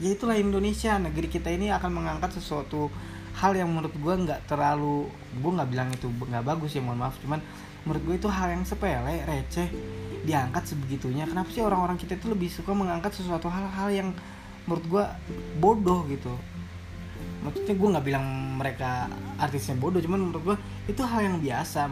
[0.06, 1.02] ya itulah Indonesia.
[1.02, 2.94] Negeri kita ini akan mengangkat sesuatu
[3.36, 5.10] hal yang menurut gue nggak terlalu
[5.42, 7.18] gue nggak bilang itu nggak bagus ya mohon maaf.
[7.18, 7.42] Cuman
[7.84, 9.68] menurut gue itu hal yang sepele receh
[10.22, 11.26] diangkat sebegitunya.
[11.26, 14.10] Kenapa sih orang-orang kita itu lebih suka mengangkat sesuatu hal-hal yang
[14.70, 15.04] menurut gue
[15.58, 16.34] bodoh gitu?
[17.42, 18.26] Maksudnya gue nggak bilang
[18.58, 20.58] mereka artisnya bodoh cuman menurut gue
[20.90, 21.86] itu hal yang biasa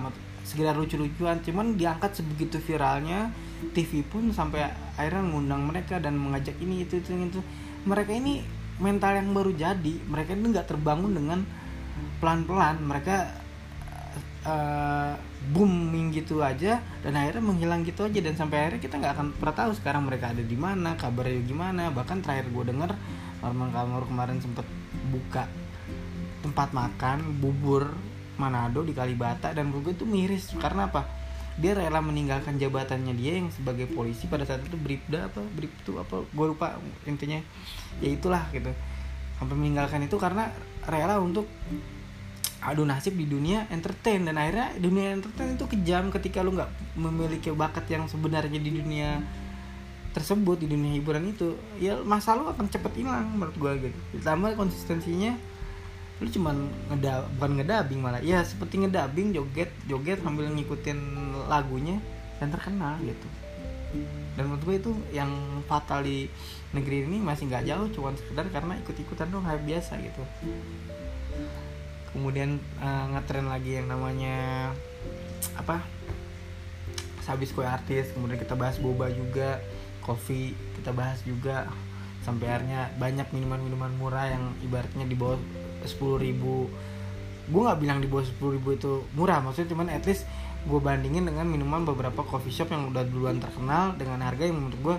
[0.44, 1.40] sekedar lucu-lucuan.
[1.42, 3.32] Cuman diangkat sebegitu viralnya
[3.72, 4.68] TV pun sampai
[5.00, 7.42] akhirnya ngundang mereka dan mengajak ini itu itu itu.
[7.88, 8.44] Mereka ini
[8.78, 9.96] mental yang baru jadi.
[10.08, 11.40] Mereka ini nggak terbangun dengan
[12.20, 12.84] pelan-pelan.
[12.84, 13.16] Mereka
[14.48, 15.16] uh,
[15.52, 18.20] booming gitu aja dan akhirnya menghilang gitu aja.
[18.20, 21.90] Dan sampai akhirnya kita nggak akan pernah tahu sekarang mereka ada di mana kabarnya gimana.
[21.90, 22.92] Bahkan terakhir gue denger
[23.44, 24.64] Norman Kamur kemarin sempet
[25.12, 25.48] buka
[26.44, 27.96] tempat makan bubur
[28.38, 30.54] Manado di Kalibata dan gue itu miris.
[30.58, 31.06] Karena apa?
[31.54, 35.42] Dia rela meninggalkan jabatannya dia yang sebagai polisi pada saat itu bribda apa?
[35.54, 36.26] Bribtu apa?
[36.34, 37.38] Gue lupa intinya.
[38.02, 38.74] Ya itulah gitu.
[39.38, 40.50] Sampai meninggalkan itu karena
[40.90, 41.46] rela untuk
[42.64, 44.26] adu nasib di dunia entertain.
[44.26, 49.22] Dan akhirnya dunia entertain itu kejam ketika lu nggak memiliki bakat yang sebenarnya di dunia
[50.18, 51.54] tersebut di dunia hiburan itu.
[51.78, 54.00] Ya masa lu akan cepet hilang menurut gue gitu.
[54.18, 55.38] Ditambah konsistensinya
[56.24, 58.24] lu cuman ngeda bukan ngedabing malah.
[58.24, 61.00] Ya seperti ngedabing joget joget sambil ngikutin
[61.52, 62.00] lagunya
[62.40, 63.28] dan terkenal gitu.
[64.40, 65.30] Dan menurut gue itu yang
[65.68, 66.32] fatal di
[66.72, 70.24] negeri ini masih nggak jauh cuma sekedar karena ikut-ikutan dong hype biasa gitu.
[72.16, 74.72] Kemudian uh, ngetren lagi yang namanya
[75.60, 75.84] apa?
[77.20, 79.60] Sabis kue artis kemudian kita bahas boba juga
[80.04, 81.72] kopi kita bahas juga
[82.24, 85.40] sampai akhirnya banyak minuman-minuman murah yang ibaratnya di bawah
[85.88, 86.70] sepuluh ribu.
[87.48, 90.24] Gue nggak bilang di bawah sepuluh ribu itu murah maksudnya cuman at least
[90.64, 94.80] gue bandingin dengan minuman beberapa coffee shop yang udah duluan terkenal dengan harga yang menurut
[94.80, 94.98] gue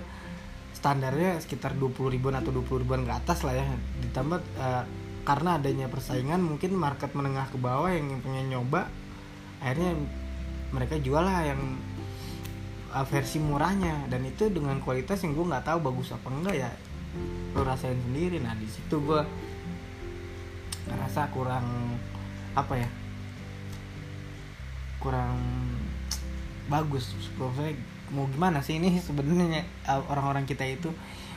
[0.77, 3.65] standarnya sekitar 20 ribuan atau 20 ribuan ke atas lah ya.
[4.05, 4.83] Ditambah uh,
[5.25, 8.85] karena adanya persaingan mungkin market menengah ke bawah yang pengen nyoba
[9.57, 9.97] akhirnya
[10.69, 11.81] mereka jual lah yang
[12.93, 14.05] uh, versi murahnya.
[14.05, 16.71] Dan itu dengan kualitas yang gue nggak tahu bagus apa enggak ya.
[17.57, 18.37] Lo rasain sendiri.
[18.37, 19.21] Nah di situ gue
[20.85, 21.97] ngerasa kurang
[22.55, 22.89] apa ya
[25.01, 25.37] kurang
[26.65, 27.13] bagus.
[27.37, 27.77] Maksudnya
[28.09, 29.65] mau gimana sih ini sebenarnya?
[29.85, 30.89] Orang-orang kita itu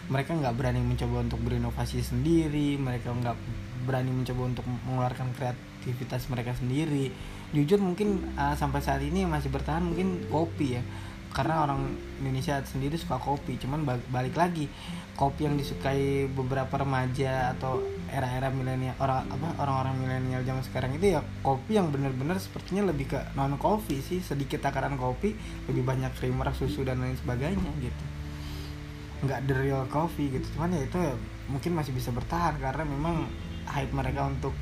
[0.08, 3.37] mereka nggak berani mencoba untuk berinovasi sendiri mereka nggak
[3.84, 7.12] berani mencoba untuk mengeluarkan kreativitas mereka sendiri.
[7.52, 10.82] Jujur mungkin uh, sampai saat ini masih bertahan mungkin kopi ya
[11.28, 14.66] karena orang Indonesia sendiri suka kopi cuman balik lagi
[15.18, 21.18] kopi yang disukai beberapa remaja atau era-era milenial orang apa orang-orang milenial zaman sekarang itu
[21.18, 25.36] ya kopi yang benar-benar sepertinya lebih ke non kopi sih sedikit takaran kopi
[25.68, 28.04] lebih banyak creamer susu dan lain sebagainya gitu.
[29.26, 30.46] Nggak the real coffee gitu.
[30.56, 31.14] Cuman ya itu ya
[31.50, 33.26] mungkin masih bisa bertahan karena memang
[33.68, 34.54] hype mereka untuk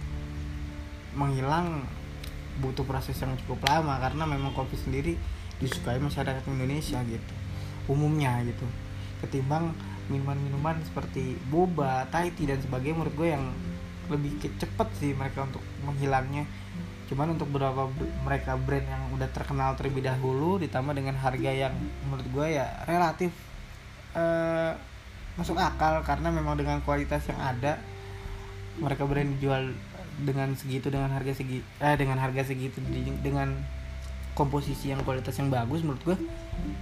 [1.15, 1.87] menghilang
[2.59, 5.15] butuh proses yang cukup lama karena memang kopi sendiri
[5.63, 7.35] disukai masyarakat Indonesia gitu
[7.87, 8.67] umumnya gitu.
[9.23, 9.73] Ketimbang
[10.07, 13.45] minuman-minuman seperti boba, Thai tea dan sebagainya menurut gue yang
[14.07, 16.47] lebih cepet sih mereka untuk menghilangnya.
[17.07, 17.87] Cuman untuk beberapa
[18.27, 21.75] mereka brand yang udah terkenal terlebih dahulu ditambah dengan harga yang
[22.07, 23.31] menurut gue ya relatif
[24.15, 24.75] uh,
[25.39, 26.03] masuk akal.
[26.03, 27.79] Karena memang dengan kualitas yang ada
[28.79, 29.73] mereka brand jual
[30.17, 32.81] dengan segitu dengan harga segi eh dengan harga segitu
[33.21, 33.53] dengan
[34.37, 36.17] komposisi yang kualitas yang bagus menurut gue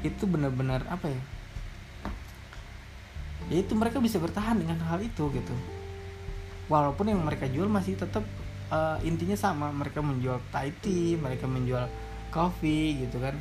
[0.02, 1.20] itu benar-benar apa ya?
[3.48, 5.54] Ya itu mereka bisa bertahan dengan hal itu gitu.
[6.66, 8.26] Walaupun yang mereka jual masih tetap
[8.74, 11.86] uh, intinya sama mereka menjual Thai tea mereka menjual
[12.34, 13.38] coffee gitu kan.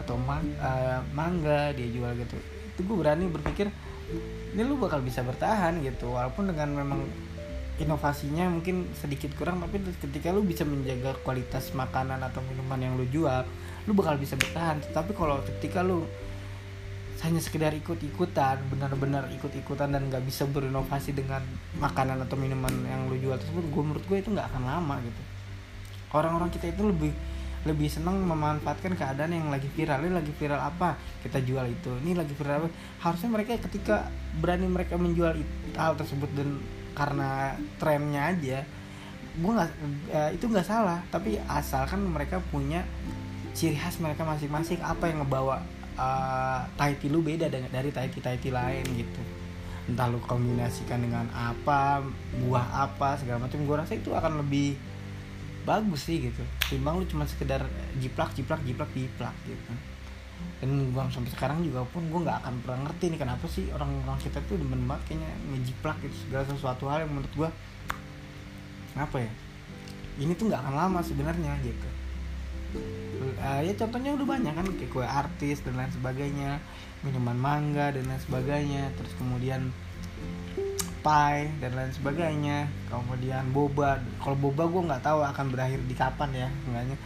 [0.00, 2.40] Atau man, uh, mangga dia jual gitu.
[2.72, 3.68] Itu gue berani berpikir
[4.54, 6.14] ini lu bakal bisa bertahan gitu.
[6.14, 7.00] Walaupun dengan memang
[7.76, 13.04] inovasinya mungkin sedikit kurang tapi ketika lu bisa menjaga kualitas makanan atau minuman yang lu
[13.12, 13.44] jual
[13.86, 14.82] lu bakal bisa bertahan.
[14.90, 16.02] Tapi kalau ketika lu
[17.24, 21.40] hanya sekedar ikut-ikutan benar-benar ikut-ikutan dan nggak bisa berinovasi dengan
[21.80, 25.22] makanan atau minuman yang lu jual tersebut gue menurut gue itu nggak akan lama gitu.
[26.12, 27.12] Orang-orang kita itu lebih
[27.66, 30.06] lebih senang memanfaatkan keadaan yang lagi viral.
[30.06, 30.94] Ini lagi viral apa?
[31.24, 31.90] Kita jual itu.
[32.04, 32.70] Ini lagi viral apa?
[33.02, 34.06] Harusnya mereka ketika
[34.38, 35.34] berani mereka menjual
[35.74, 36.62] hal tersebut dan
[36.96, 38.58] karena trennya aja
[39.36, 39.70] gue nggak
[40.08, 41.04] ya, itu nggak salah.
[41.12, 42.82] Tapi asalkan mereka punya
[43.52, 45.60] ciri khas mereka masing-masing apa yang ngebawa
[46.00, 49.22] uh, Tahiti lu beda dengan dari Tahiti Tahiti lain gitu.
[49.86, 52.00] Entah lu kombinasikan dengan apa
[52.42, 54.74] buah apa segala macam gue rasa itu akan lebih
[55.68, 56.42] bagus sih gitu.
[56.72, 57.68] Timbang lu cuma sekedar
[58.00, 59.95] jiplak jiplak jiplak jiplak gitu
[60.56, 64.16] dan gue sampai sekarang juga pun gue nggak akan pernah ngerti nih kenapa sih orang-orang
[64.24, 67.50] kita tuh demen banget kayaknya ngejiplak gitu segala sesuatu hal yang menurut gue
[68.96, 69.32] apa ya?
[70.16, 71.88] Ini tuh nggak akan lama sebenarnya gitu.
[73.36, 76.60] Uh, ya contohnya udah banyak kan kayak kue artis dan lain sebagainya
[77.04, 79.68] minuman mangga dan lain sebagainya terus kemudian
[81.04, 84.00] pie dan lain sebagainya kemudian boba.
[84.24, 86.96] Kalau boba gue nggak tahu akan berakhir di kapan ya enggaknya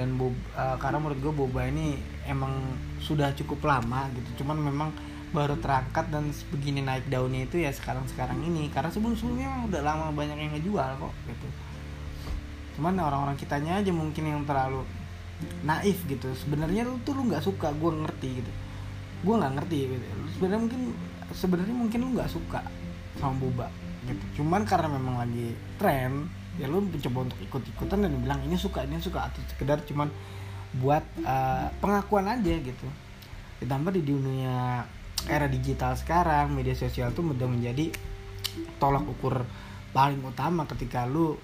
[0.00, 2.56] dan boba, uh, karena menurut gue boba ini emang
[3.04, 4.40] sudah cukup lama gitu.
[4.40, 4.88] Cuman memang
[5.36, 8.72] baru terangkat dan begini naik daunnya itu ya sekarang sekarang ini.
[8.72, 11.48] Karena sebelum sebelumnya emang udah lama banyak yang ngejual kok gitu.
[12.80, 14.88] Cuman orang-orang kitanya aja mungkin yang terlalu
[15.68, 16.32] naif gitu.
[16.32, 18.52] Sebenarnya lu tuh lu nggak suka gue ngerti gitu.
[19.20, 20.04] Gue nggak ngerti gitu.
[20.40, 20.80] Sebenarnya mungkin
[21.36, 22.64] sebenarnya mungkin lu nggak suka
[23.20, 23.68] sama boba
[24.08, 24.40] gitu.
[24.40, 29.00] Cuman karena memang lagi tren ya lu mencoba untuk ikut-ikutan dan bilang ini suka ini
[29.00, 29.32] suka.
[29.32, 30.12] Atau sekedar cuman
[30.76, 32.86] buat uh, pengakuan aja gitu.
[33.64, 34.84] Ditambah di dunia
[35.28, 37.92] era digital sekarang media sosial tuh udah menjadi
[38.80, 39.44] tolak ukur
[39.90, 41.36] paling utama ketika lu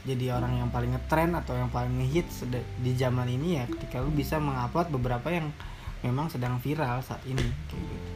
[0.00, 2.48] jadi orang yang paling ngetren atau yang paling ngehits
[2.80, 5.52] di zaman ini ya ketika lu bisa mengupload beberapa yang
[6.00, 8.10] memang sedang viral saat ini kayak gitu.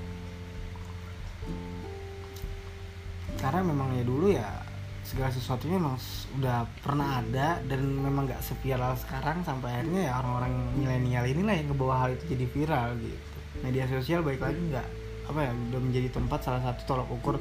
[3.36, 4.48] Karena memang ya dulu ya
[5.14, 5.94] segala sesuatunya memang
[6.42, 11.70] udah pernah ada dan memang gak seviral sekarang sampai akhirnya ya orang-orang milenial inilah yang
[11.70, 13.38] kebawa hal itu jadi viral gitu.
[13.62, 14.88] Media sosial baik lagi nggak
[15.30, 17.38] apa ya udah menjadi tempat salah satu tolak ukur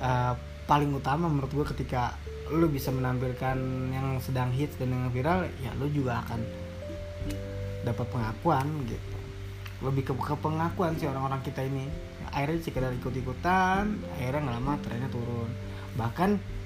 [0.00, 2.16] uh, paling utama menurut gue ketika
[2.48, 3.60] lu bisa menampilkan
[3.92, 6.40] yang sedang hits dan yang viral ya lu juga akan
[7.84, 9.16] dapat pengakuan gitu.
[9.84, 11.92] Lebih ke, ke pengakuan sih orang-orang kita ini.
[12.32, 15.52] Akhirnya sekedar ikut-ikutan akhirnya nggak lama trennya turun.
[16.00, 16.59] Bahkan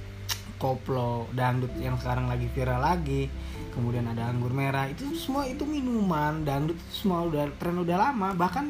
[0.57, 3.31] koplo dangdut yang sekarang lagi viral lagi
[3.75, 8.33] kemudian ada anggur merah itu semua itu minuman dangdut itu semua udah tren udah lama.
[8.39, 8.67] Bahkan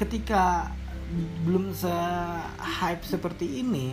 [0.00, 0.72] ketika
[1.44, 1.92] belum se
[2.56, 3.92] hype seperti ini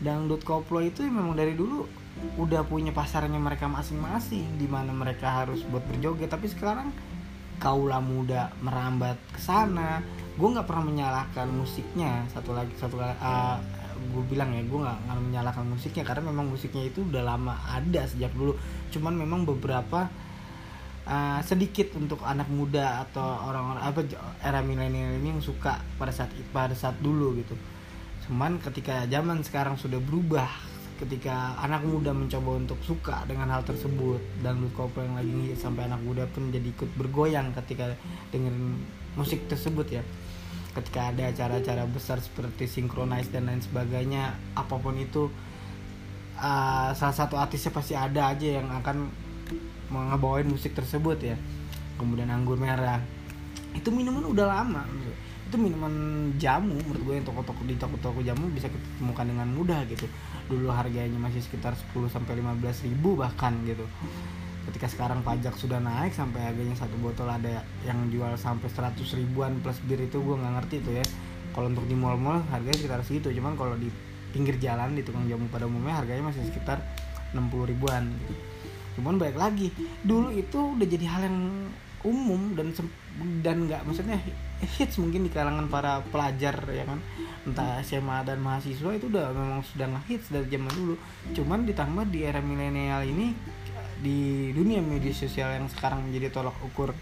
[0.00, 1.84] dangdut koplo itu memang dari dulu
[2.40, 6.32] udah punya pasarnya mereka masing-masing di mana mereka harus buat berjoget.
[6.32, 6.88] Tapi sekarang
[7.60, 10.00] kaula muda merambat ke sana.
[10.36, 12.24] Gue nggak pernah menyalahkan musiknya.
[12.32, 13.60] Satu lagi satu uh,
[13.96, 18.30] gue bilang ya gue nggak menyalahkan musiknya karena memang musiknya itu udah lama ada sejak
[18.36, 18.54] dulu.
[18.92, 20.08] Cuman memang beberapa
[21.06, 24.00] uh, sedikit untuk anak muda atau orang-orang apa
[24.42, 27.54] era milenial ini yang suka pada saat pada saat dulu gitu.
[28.28, 30.48] Cuman ketika zaman sekarang sudah berubah
[30.96, 36.00] ketika anak muda mencoba untuk suka dengan hal tersebut dan lu yang lagi sampai anak
[36.00, 37.92] muda pun jadi ikut bergoyang ketika
[38.32, 38.80] dengerin
[39.12, 40.02] musik tersebut ya
[40.76, 45.32] ketika ada acara-acara besar seperti sinkronize dan lain sebagainya apa pun itu
[46.36, 49.08] uh, salah satu artisnya pasti ada aja yang akan
[49.88, 51.36] ngebawain musik tersebut ya.
[51.96, 53.00] Kemudian anggur merah.
[53.72, 54.84] Itu minuman udah lama
[55.46, 55.94] itu minuman
[56.42, 60.10] jamu menurut gue yang toko-toko di toko-toko jamu bisa kita dengan mudah gitu.
[60.50, 63.86] Dulu harganya masih sekitar 10 sampai 15 ribu bahkan gitu
[64.72, 69.62] ketika sekarang pajak sudah naik sampai harganya satu botol ada yang jual sampai 100 ribuan
[69.62, 71.06] plus bir itu gue nggak ngerti tuh ya.
[71.54, 73.32] Kalau untuk di mall-mall harganya sekitar segitu.
[73.32, 73.88] Cuman kalau di
[74.34, 76.82] pinggir jalan di tukang jamu pada umumnya harganya masih sekitar
[77.32, 78.12] 60 ribuan.
[78.98, 79.72] Cuman baik lagi
[80.04, 81.38] dulu itu udah jadi hal yang
[82.04, 82.70] umum dan
[83.42, 84.20] dan nggak maksudnya
[84.62, 86.98] hits mungkin di kalangan para pelajar ya kan.
[87.46, 90.94] Entah SMA dan mahasiswa itu udah memang sudah hits dari zaman dulu.
[91.32, 93.32] Cuman ditambah di era milenial ini
[94.00, 96.92] di dunia media sosial yang sekarang menjadi tolak ukur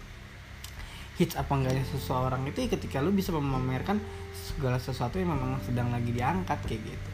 [1.15, 4.03] hits apa enggaknya seseorang itu ya ketika lu bisa memamerkan
[4.35, 7.09] segala sesuatu yang memang sedang lagi diangkat kayak gitu.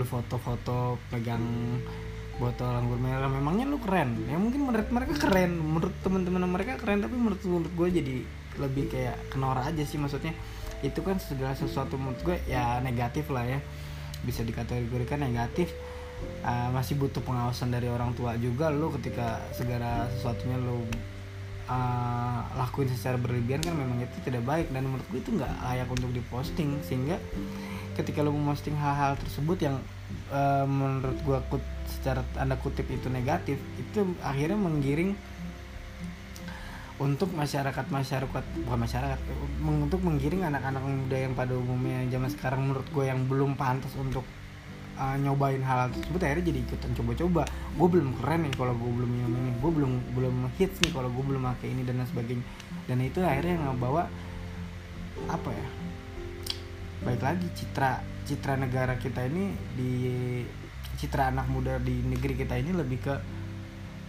[0.00, 1.44] Lu foto-foto pegang
[2.34, 4.16] botol anggur merah memangnya lu keren?
[4.26, 8.14] Ya mungkin menurut mereka keren menurut teman-teman mereka keren tapi menurut menurut gue jadi
[8.58, 10.32] lebih kayak kenora aja sih maksudnya
[10.80, 13.60] itu kan segala sesuatu menurut gue ya negatif lah ya.
[14.24, 15.68] Bisa dikategorikan negatif
[16.44, 20.84] uh, masih butuh pengawasan dari orang tua juga lu ketika segala sesuatunya lu
[21.68, 24.68] uh, lakuin secara berlebihan kan memang itu tidak baik.
[24.70, 26.80] Dan menurut gue itu nggak layak untuk diposting.
[26.84, 27.16] Sehingga
[27.94, 29.76] ketika lu memposting hal-hal tersebut yang
[30.34, 31.38] uh, menurut gue
[31.88, 35.14] secara tanda kutip itu negatif itu akhirnya menggiring
[36.94, 39.18] untuk masyarakat masyarakat bukan masyarakat
[39.58, 44.22] untuk menggiring anak-anak muda yang pada umumnya zaman sekarang menurut gue yang belum pantas untuk
[44.98, 47.42] uh, nyobain hal, tersebut akhirnya jadi ikutan coba-coba.
[47.74, 51.08] Gue belum keren nih kalau gue belum minum ini gue belum belum hits nih kalau
[51.10, 52.44] gue belum pakai ini dan lain sebagainya.
[52.86, 54.06] Dan itu akhirnya ngebawa
[55.30, 55.68] apa ya
[57.06, 59.92] baik lagi citra citra negara kita ini di
[60.96, 63.14] citra anak muda di negeri kita ini lebih ke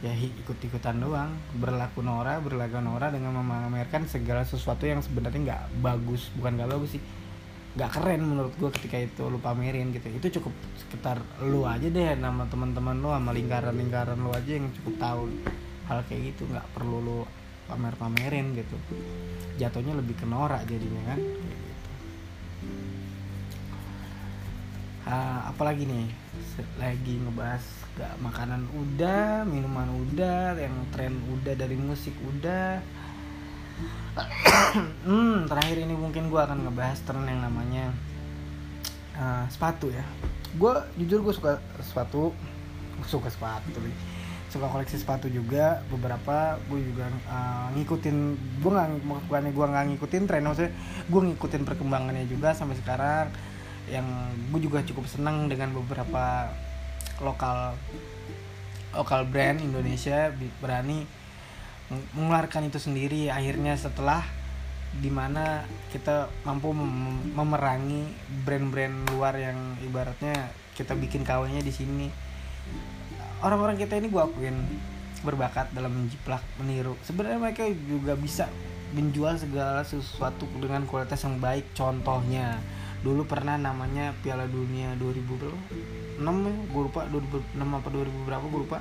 [0.04, 1.34] ya ikut-ikutan doang.
[1.58, 6.30] Berlaku Nora berlaku Nora dengan memamerkan segala sesuatu yang sebenarnya nggak bagus.
[6.38, 7.04] Bukan nggak bagus sih
[7.76, 10.08] nggak keren menurut gue ketika itu lu pamerin gitu.
[10.08, 14.96] Itu cukup sekitar lu aja deh nama teman-teman lu sama lingkaran-lingkaran lu aja yang cukup
[14.96, 15.22] tahu
[15.92, 16.48] hal kayak gitu.
[16.48, 17.20] Nggak perlu lu
[17.68, 18.78] pamer-pamerin gitu.
[19.60, 21.20] Jatuhnya lebih ke norak jadinya kan.
[25.06, 26.10] Uh, apalagi nih
[26.82, 27.62] lagi ngebahas
[27.94, 32.82] gak makanan udah minuman udah yang tren udah dari musik udah
[35.08, 37.92] hmm, terakhir ini mungkin gue akan ngebahas tren yang namanya
[39.20, 40.04] uh, sepatu ya.
[40.56, 42.32] Gue jujur gue suka sepatu
[43.04, 43.84] suka sepatu
[44.48, 45.84] suka koleksi sepatu juga.
[45.92, 48.18] Beberapa gue juga uh, ngikutin
[48.64, 48.90] gue nggak
[49.28, 50.72] bukannya gue nggak ngikutin tren maksudnya
[51.12, 53.28] gue ngikutin perkembangannya juga sampai sekarang.
[53.92, 54.08] Yang
[54.56, 56.50] gue juga cukup senang dengan beberapa
[57.20, 57.76] lokal
[58.96, 60.32] lokal brand Indonesia
[60.64, 61.04] berani
[61.90, 63.30] mengeluarkan itu sendiri.
[63.30, 64.26] Akhirnya setelah
[64.96, 68.08] di mana kita mampu mem memerangi
[68.48, 72.08] brand-brand luar yang ibaratnya kita bikin kawinnya di sini.
[73.44, 74.56] Orang-orang kita ini gue akuin
[75.22, 76.96] berbakat dalam menjiplak meniru.
[77.04, 78.48] Sebenarnya mereka juga bisa
[78.96, 81.76] menjual segala sesuatu dengan kualitas yang baik.
[81.76, 82.58] Contohnya
[83.04, 85.60] dulu pernah namanya Piala Dunia 2000 berapa?
[86.18, 86.56] 6 ya?
[86.72, 88.80] Gue lupa 2006 apa 2000 berapa gue lupa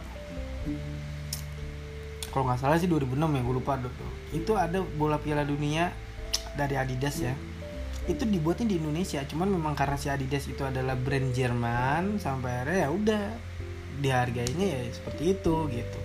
[2.34, 3.78] kalau nggak salah sih 2006 ya gue lupa.
[4.34, 5.94] Itu ada bola Piala Dunia
[6.58, 7.30] dari Adidas ya.
[8.10, 12.78] Itu dibuatnya di Indonesia cuman memang karena si Adidas itu adalah brand Jerman sampai akhirnya
[12.82, 13.22] ya udah
[14.02, 15.98] dihargainya ya seperti itu gitu.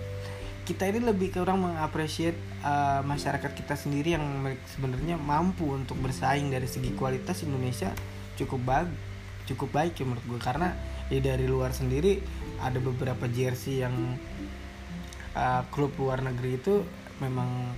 [0.70, 6.46] Kita ini lebih ke orang mengapresiasi uh, masyarakat kita sendiri yang sebenarnya mampu untuk bersaing
[6.46, 7.90] dari segi kualitas Indonesia
[8.38, 9.10] cukup baik
[9.50, 10.78] cukup baik ya menurut gue karena
[11.10, 12.22] ya dari luar sendiri
[12.62, 14.14] ada beberapa jersey yang
[15.34, 16.82] uh, klub luar negeri itu
[17.20, 17.74] memang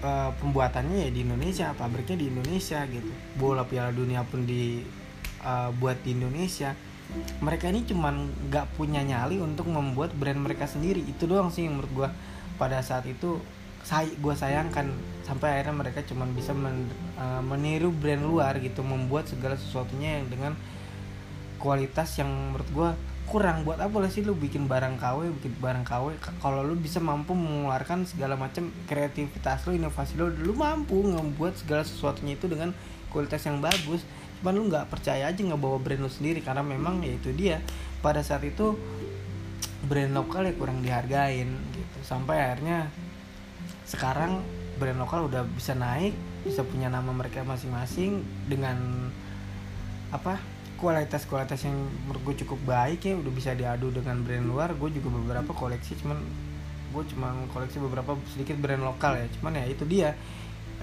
[0.00, 3.12] uh, pembuatannya ya di Indonesia pabriknya di Indonesia gitu.
[3.36, 6.72] Bola Piala Dunia pun dibuat uh, di Indonesia.
[7.40, 11.00] Mereka ini cuman nggak punya nyali untuk membuat brand mereka sendiri.
[11.04, 12.08] Itu doang sih yang menurut gue
[12.60, 13.40] pada saat itu
[13.86, 14.90] saya gue sayangkan
[15.24, 20.26] sampai akhirnya mereka cuma bisa men, uh, meniru brand luar gitu membuat segala sesuatunya yang
[20.28, 20.52] dengan
[21.58, 22.90] kualitas yang menurut gue
[23.28, 23.62] kurang.
[23.68, 27.36] Buat apa lah sih lu bikin barang KW bikin barang KW kalau lu bisa mampu
[27.36, 32.72] mengeluarkan segala macam kreativitas lu inovasi lu lu mampu membuat segala sesuatunya itu dengan
[33.12, 34.02] kualitas yang bagus.
[34.40, 37.60] Cuman lu nggak percaya aja nggak bawa brand lu sendiri karena memang ya itu dia.
[38.00, 38.78] Pada saat itu
[39.84, 41.98] brand lokal ya kurang dihargain gitu.
[42.00, 42.88] Sampai akhirnya
[43.84, 44.40] sekarang
[44.78, 46.14] brand lokal udah bisa naik
[46.46, 49.10] bisa punya nama mereka masing-masing dengan
[50.14, 50.40] apa
[50.78, 51.74] kualitas-kualitas yang
[52.06, 54.70] menurut gue cukup baik ya udah bisa diadu dengan brand luar.
[54.78, 56.22] Gue juga beberapa koleksi cuman
[56.88, 59.26] gue cuma koleksi beberapa sedikit brand lokal ya.
[59.38, 60.14] Cuman ya itu dia.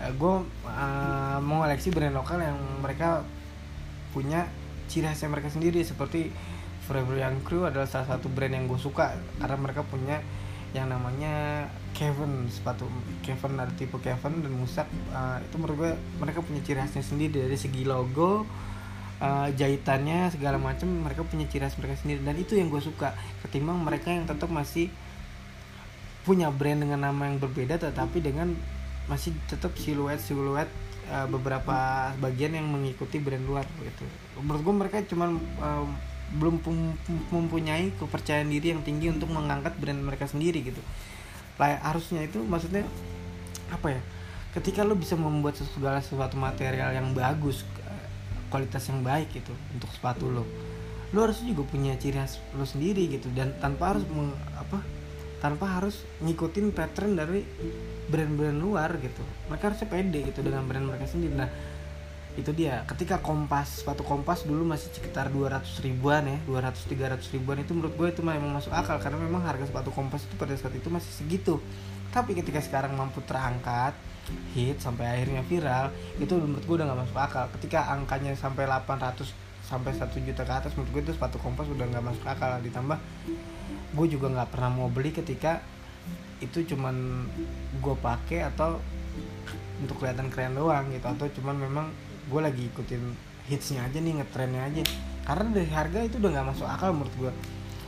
[0.04, 0.36] Eh, gue
[0.68, 3.24] uh, mau koleksi brand lokal yang mereka
[4.12, 4.52] punya
[4.92, 5.80] ciri khasnya mereka sendiri.
[5.82, 6.28] Seperti
[6.86, 10.20] Forever Young Crew adalah salah satu brand yang gue suka karena mereka punya
[10.76, 11.66] yang namanya
[11.96, 12.84] Kevin sepatu
[13.24, 14.92] Kevin ada tipe Kevin dan Musak.
[15.16, 17.48] Uh, itu menurut gue mereka punya ciri khasnya sendiri.
[17.48, 18.44] Dari segi logo
[19.20, 22.20] uh, jahitannya segala macam mereka punya ciri khas mereka sendiri.
[22.24, 24.92] Dan itu yang gue suka ketimbang mereka yang tetap masih
[26.26, 28.58] punya brand dengan nama yang berbeda tetapi dengan
[29.06, 30.66] masih tetap siluet siluet
[31.14, 34.04] uh, beberapa bagian yang mengikuti brand luar gitu.
[34.42, 35.86] Menurut gue mereka cuman uh,
[36.42, 36.58] belum
[37.30, 40.82] mempunyai kepercayaan diri yang tinggi untuk mengangkat brand mereka sendiri gitu.
[41.62, 42.82] Lah harusnya itu maksudnya
[43.70, 44.02] apa ya
[44.58, 47.68] ketika lo bisa membuat segala sesuatu material yang bagus
[48.50, 50.44] kualitas yang baik gitu untuk sepatu lo.
[51.14, 54.82] Lo harus juga punya ciri khas lo sendiri gitu dan tanpa harus meng, apa
[55.40, 57.46] tanpa harus ngikutin pattern dari
[58.10, 59.22] brand-brand luar gitu.
[59.52, 61.34] Mereka harusnya pede gitu dengan brand mereka sendiri.
[61.38, 61.50] Nah
[62.36, 62.84] itu dia.
[62.84, 66.84] Ketika kompas sepatu kompas dulu masih sekitar 200 ribuan ya 200
[67.22, 70.36] 300 ribuan itu menurut gue itu memang masuk akal karena memang harga sepatu kompas itu
[70.36, 71.64] pada saat itu masih segitu.
[72.12, 73.96] Tapi ketika sekarang mampu terangkat
[74.54, 77.46] hit sampai akhirnya viral itu menurut gue udah gak masuk akal.
[77.60, 79.30] Ketika angkanya sampai 800
[79.66, 82.58] sampai 1 juta ke atas menurut gue itu sepatu kompas udah gak masuk akal.
[82.62, 82.98] Ditambah
[83.96, 85.64] gue juga nggak pernah mau beli ketika
[86.44, 87.26] itu cuman
[87.80, 88.78] gue pakai atau
[89.82, 91.06] untuk kelihatan keren doang gitu.
[91.06, 91.86] Atau cuman memang
[92.30, 93.04] gue lagi ikutin
[93.46, 94.84] hitsnya aja nih ngetrennya aja.
[95.26, 97.34] Karena dari harga itu udah nggak masuk akal menurut gue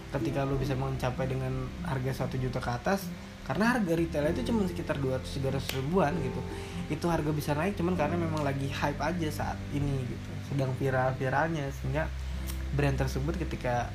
[0.07, 3.11] ketika lo bisa mencapai dengan harga satu juta ke atas
[3.47, 6.43] karena harga retail itu cuma sekitar 200-300 ribuan gitu.
[6.91, 10.29] Itu harga bisa naik cuman karena memang lagi hype aja saat ini gitu.
[10.51, 12.11] Sedang viral-viralnya sehingga
[12.75, 13.87] brand tersebut ketika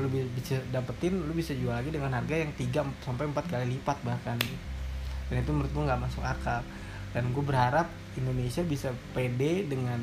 [0.00, 4.00] lu bisa dapetin lu bisa jual lagi dengan harga yang 3 sampai 4 kali lipat
[4.08, 4.40] bahkan.
[5.28, 6.64] Dan itu menurut gue nggak masuk akal.
[7.12, 10.00] Dan gue berharap Indonesia bisa pede dengan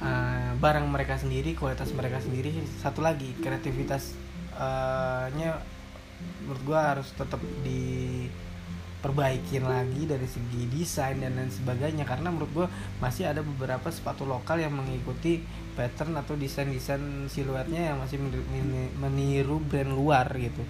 [0.00, 2.56] uh, barang mereka sendiri kualitas mereka sendiri.
[2.80, 5.75] Satu lagi kreativitasnya
[6.44, 12.06] menurut gue harus tetap diperbaikin lagi dari segi desain dan lain sebagainya.
[12.06, 12.66] Karena menurut gue
[13.02, 15.42] masih ada beberapa sepatu lokal yang mengikuti
[15.74, 18.18] pattern atau desain-desain siluetnya yang masih
[18.96, 20.64] meniru brand luar gitu.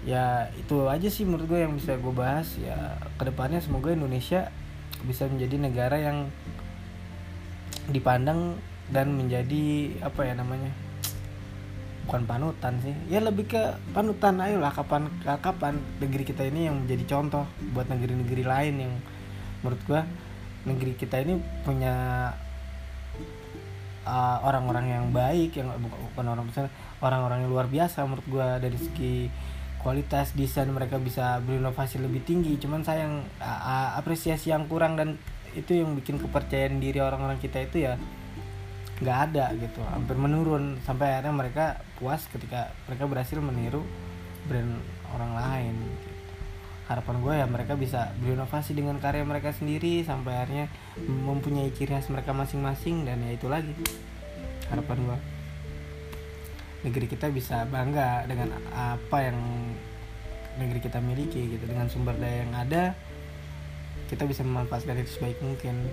[0.00, 2.56] Ya itu aja sih menurut gue yang bisa gue bahas.
[2.56, 4.48] Ya ke depannya semoga Indonesia
[5.04, 6.32] bisa menjadi negara yang
[7.88, 8.60] dipandang
[8.90, 10.74] dan menjadi apa ya namanya
[12.06, 12.94] bukan panutan sih.
[13.06, 18.42] Ya lebih ke panutan ayolah kapan kapan negeri kita ini yang menjadi contoh buat negeri-negeri
[18.44, 18.92] lain yang
[19.60, 20.02] menurut gua
[20.64, 21.94] negeri kita ini punya
[24.04, 26.46] uh, orang-orang uh, yang baik yang bukan orang
[27.00, 28.58] orang-orang yang luar biasa menurut gua.
[28.58, 29.14] Dari segi
[29.80, 32.56] kualitas desain mereka bisa berinovasi lebih tinggi.
[32.60, 35.16] Cuman sayang uh, apresiasi yang kurang dan
[35.50, 37.98] itu yang bikin kepercayaan diri orang-orang kita itu ya
[39.00, 40.78] nggak ada gitu hampir menurun.
[40.84, 43.82] Sampai akhirnya mereka puas ketika mereka berhasil meniru
[44.46, 44.80] brand
[45.16, 45.76] orang lain.
[46.90, 50.66] Harapan gue ya mereka bisa berinovasi dengan karya mereka sendiri sampai akhirnya
[50.98, 53.70] mempunyai ciri khas mereka masing-masing dan ya itu lagi
[54.70, 55.18] harapan gue
[56.80, 59.38] negeri kita bisa bangga dengan apa yang
[60.56, 62.84] negeri kita miliki gitu dengan sumber daya yang ada
[64.08, 65.86] kita bisa memanfaatkan itu sebaik mungkin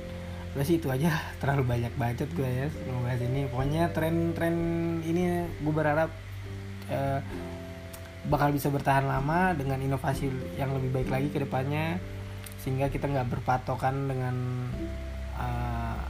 [0.55, 4.55] udah sih itu aja terlalu banyak bacot gue ya ngebahas ini pokoknya tren-tren
[5.05, 6.09] ini gue berharap
[6.91, 7.19] uh,
[8.27, 10.27] bakal bisa bertahan lama dengan inovasi
[10.59, 12.01] yang lebih baik lagi ke depannya
[12.59, 14.35] sehingga kita nggak berpatokan dengan
[15.39, 16.03] uh,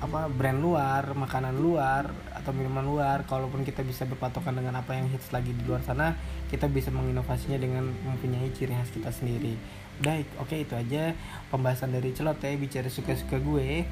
[0.00, 3.28] apa brand luar, makanan luar atau minuman luar.
[3.28, 6.16] Kalaupun kita bisa berpatokan dengan apa yang hits lagi di luar sana,
[6.48, 9.60] kita bisa menginovasinya dengan mempunyai ciri khas kita sendiri.
[10.00, 11.12] Baik, oke itu aja
[11.52, 13.84] pembahasan dari celot ya bicara suka-suka gue.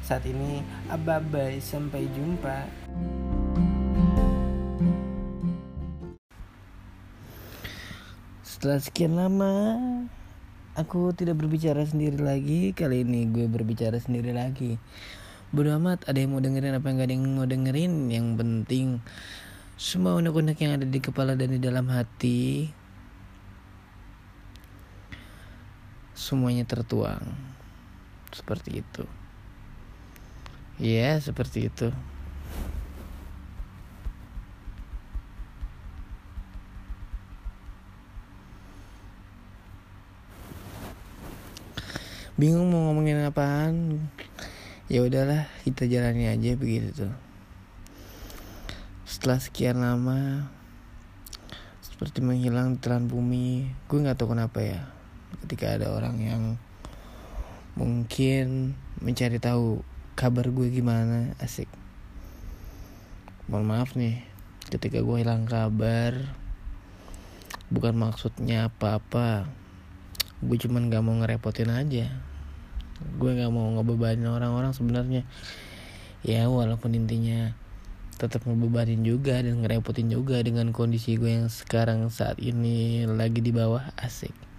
[0.00, 2.64] Saat ini, bye sampai jumpa.
[8.40, 9.52] Setelah sekian lama,
[10.80, 12.72] aku tidak berbicara sendiri lagi.
[12.72, 14.80] Kali ini gue berbicara sendiri lagi.
[15.52, 17.92] Bodo amat, ada yang mau dengerin apa yang gak ada yang mau dengerin.
[18.08, 18.86] Yang penting,
[19.76, 22.79] semua unek-unek yang ada di kepala dan di dalam hati
[26.20, 27.24] semuanya tertuang.
[28.28, 29.08] Seperti itu.
[30.76, 31.88] Ya seperti itu.
[42.36, 44.04] Bingung mau ngomongin apaan?
[44.92, 47.14] Ya udahlah kita jalani aja begitu tuh.
[49.08, 50.48] Setelah sekian lama
[51.80, 54.99] seperti menghilang di telan bumi gue nggak tahu kenapa ya
[55.50, 56.42] ketika ada orang yang
[57.74, 59.82] mungkin mencari tahu
[60.14, 61.66] kabar gue gimana asik.
[63.50, 64.22] Mohon maaf nih
[64.70, 66.38] ketika gue hilang kabar
[67.66, 69.50] bukan maksudnya apa-apa.
[70.38, 72.14] Gue cuman gak mau ngerepotin aja.
[73.18, 75.26] Gue gak mau ngebebanin orang-orang sebenarnya.
[76.22, 77.58] Ya walaupun intinya
[78.22, 83.50] tetap ngebebanin juga dan ngerepotin juga dengan kondisi gue yang sekarang saat ini lagi di
[83.50, 84.49] bawah asik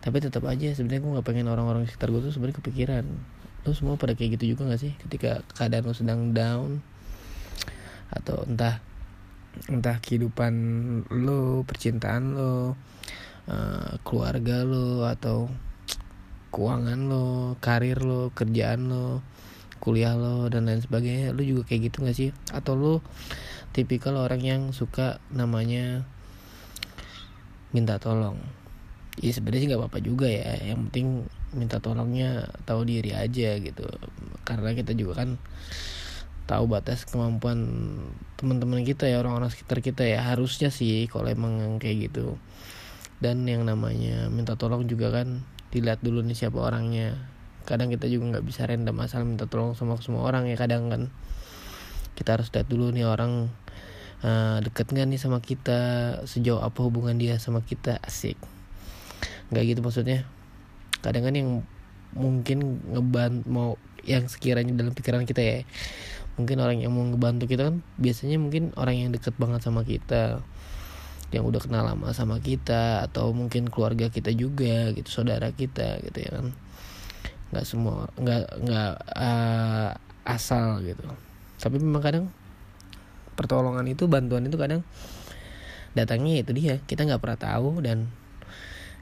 [0.00, 3.04] tapi tetap aja sebenarnya gue nggak pengen orang-orang sekitar gue tuh sebenarnya kepikiran.
[3.68, 4.96] Lo semua pada kayak gitu juga gak sih?
[4.96, 6.80] Ketika keadaan lo sedang down
[8.08, 8.80] atau entah
[9.68, 10.54] entah kehidupan
[11.12, 12.72] lo percintaan lo
[13.44, 15.52] uh, keluarga lo atau
[16.48, 19.20] keuangan lo karir lo kerjaan lo
[19.84, 22.32] kuliah lo dan lain sebagainya lo juga kayak gitu gak sih?
[22.56, 23.04] Atau lo
[23.76, 26.08] tipikal orang yang suka namanya
[27.76, 28.59] minta tolong
[29.20, 30.56] ya sebenarnya sih nggak apa-apa juga ya.
[30.64, 31.06] Yang penting
[31.52, 33.84] minta tolongnya tahu diri aja gitu.
[34.48, 35.36] Karena kita juga kan
[36.48, 37.68] tahu batas kemampuan
[38.40, 40.24] teman-teman kita ya orang-orang sekitar kita ya.
[40.24, 42.40] Harusnya sih kalau emang kayak gitu.
[43.20, 47.20] Dan yang namanya minta tolong juga kan dilihat dulu nih siapa orangnya.
[47.68, 51.12] Kadang kita juga nggak bisa random asal minta tolong sama semua orang ya kadang kan.
[52.16, 53.52] Kita harus lihat dulu nih orang
[54.24, 55.80] uh, deket nggak nih sama kita
[56.24, 58.40] sejauh apa hubungan dia sama kita asik
[59.50, 60.26] nggak gitu maksudnya.
[61.02, 61.50] Kadang kan yang
[62.14, 63.70] mungkin ngebantu mau
[64.02, 65.58] yang sekiranya dalam pikiran kita ya
[66.40, 70.40] mungkin orang yang mau ngebantu kita kan biasanya mungkin orang yang deket banget sama kita
[71.30, 76.18] yang udah kenal lama sama kita atau mungkin keluarga kita juga gitu saudara kita gitu
[76.18, 76.46] ya kan.
[77.54, 79.90] Nggak semua nggak nggak uh,
[80.26, 81.06] asal gitu.
[81.60, 82.24] Tapi memang kadang
[83.38, 84.82] pertolongan itu bantuan itu kadang
[85.94, 86.82] datangnya itu dia.
[86.82, 88.10] Kita nggak pernah tahu dan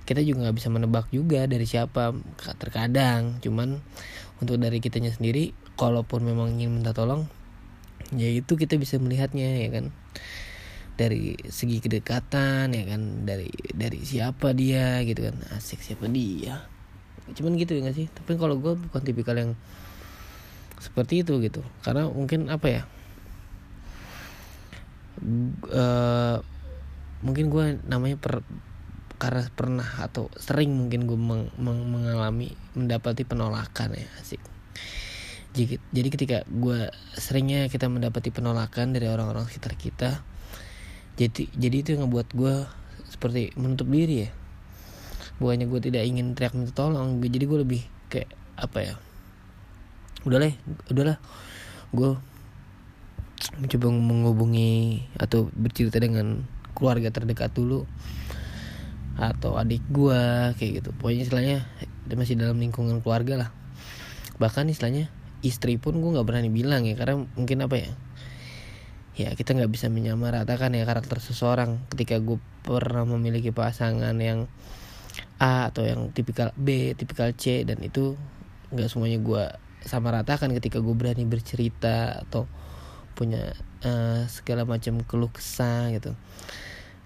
[0.09, 2.17] kita juga nggak bisa menebak juga dari siapa
[2.57, 3.37] terkadang.
[3.45, 3.85] Cuman
[4.41, 7.29] untuk dari kitanya sendiri kalaupun memang ingin minta tolong
[8.17, 9.93] ya itu kita bisa melihatnya ya kan.
[10.97, 15.45] Dari segi kedekatan ya kan dari dari siapa dia gitu kan.
[15.53, 16.65] Asik siapa dia.
[17.37, 18.09] Cuman gitu ya gak sih?
[18.09, 19.53] Tapi kalau gue bukan tipikal yang
[20.81, 21.61] seperti itu gitu.
[21.85, 22.83] Karena mungkin apa ya?
[25.69, 26.41] Uh,
[27.21, 28.41] mungkin gue namanya per
[29.19, 34.41] karena pernah atau sering mungkin gue meng, meng, mengalami mendapati penolakan ya asik.
[35.59, 36.89] Jadi, jadi ketika gue
[37.19, 40.23] seringnya kita mendapati penolakan dari orang-orang sekitar kita
[41.19, 42.55] jadi jadi itu yang ngebuat gue
[43.11, 44.31] seperti menutup diri ya.
[45.43, 48.95] Bukannya gue tidak ingin teriak minta tolong jadi gue lebih kayak apa ya
[50.27, 50.51] udahlah
[50.91, 51.16] udahlah
[51.95, 52.11] gue
[53.62, 56.43] mencoba menghubungi atau bercerita dengan
[56.75, 57.87] keluarga terdekat dulu
[59.19, 60.91] atau adik gua kayak gitu.
[60.95, 61.59] Pokoknya istilahnya
[62.14, 63.51] masih dalam lingkungan keluarga lah.
[64.39, 65.11] Bahkan istilahnya
[65.43, 67.91] istri pun gue nggak berani bilang ya karena mungkin apa ya?
[69.19, 74.47] Ya kita nggak bisa menyamaratakan ya karakter seseorang ketika gue pernah memiliki pasangan yang
[75.43, 78.14] A atau yang tipikal B tipikal C dan itu
[78.71, 79.45] nggak semuanya gue
[79.83, 82.47] sama ratakan ketika gue berani bercerita atau
[83.19, 86.14] punya uh, segala macam keluh kesah gitu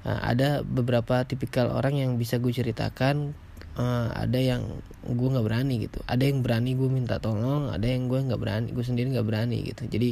[0.07, 3.35] uh, ada beberapa tipikal orang yang bisa gue ceritakan
[3.77, 4.63] uh, ada yang
[5.03, 5.99] gue nggak berani gitu.
[6.07, 9.59] Ada yang berani gue minta tolong ada yang gue nggak berani gue sendiri nggak berani
[9.67, 9.83] gitu.
[9.89, 10.11] Jadi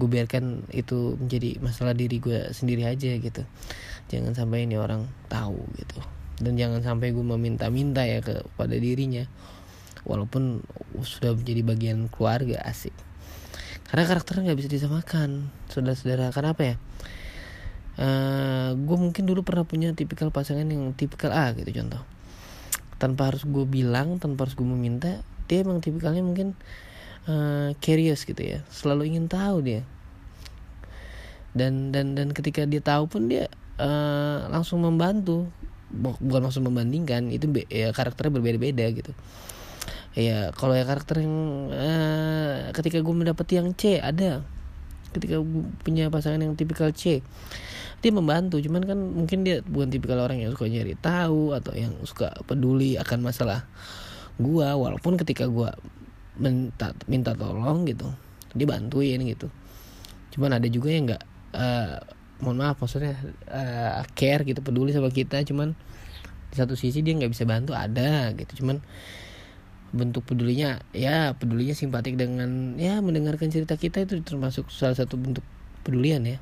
[0.00, 3.42] gue biarkan itu menjadi masalah diri gue sendiri aja gitu.
[4.10, 5.98] Jangan sampai ini orang tahu gitu.
[6.40, 9.28] Dan jangan sampai gue meminta-minta ya kepada dirinya.
[10.08, 10.64] Walaupun
[11.04, 12.96] sudah menjadi bagian keluarga asik.
[13.84, 16.32] Karena karakternya nggak bisa disamakan saudara-saudara.
[16.32, 16.76] Karena apa ya
[18.00, 22.02] uh, eh, gue mungkin dulu pernah punya tipikal pasangan yang tipikal A gitu contoh.
[22.96, 26.56] Tanpa harus gue bilang tanpa harus gue meminta dia emang tipikalnya mungkin
[27.28, 28.58] uh, curious gitu ya.
[28.72, 29.82] Selalu ingin tahu dia.
[31.52, 35.50] Dan dan dan ketika dia tahu pun dia uh, langsung membantu.
[35.90, 39.10] Bukan langsung membandingkan itu ya karakternya berbeda-beda gitu.
[40.14, 41.34] Ya kalau ya karakter yang
[41.74, 44.46] uh, ketika gue mendapati yang C ada.
[45.10, 47.26] Ketika gue punya pasangan yang tipikal C
[48.00, 48.60] dia membantu.
[48.60, 52.96] Cuman kan mungkin dia bukan tipikal orang yang suka nyari tahu atau yang suka peduli
[52.96, 53.68] akan masalah
[54.40, 55.68] gue walaupun ketika gue
[56.40, 58.08] minta minta tolong gitu
[58.56, 59.46] dia bantuin gitu.
[60.34, 61.22] Cuman ada juga yang nggak
[61.54, 61.96] uh,
[62.40, 63.14] mohon maaf maksudnya
[63.52, 65.44] uh, care gitu peduli sama kita.
[65.44, 65.76] Cuman
[66.50, 68.64] di satu sisi dia nggak bisa bantu ada gitu.
[68.64, 68.82] Cuman
[69.90, 75.42] bentuk pedulinya ya pedulinya simpatik dengan ya mendengarkan cerita kita itu termasuk salah satu bentuk
[75.82, 76.38] pedulian ya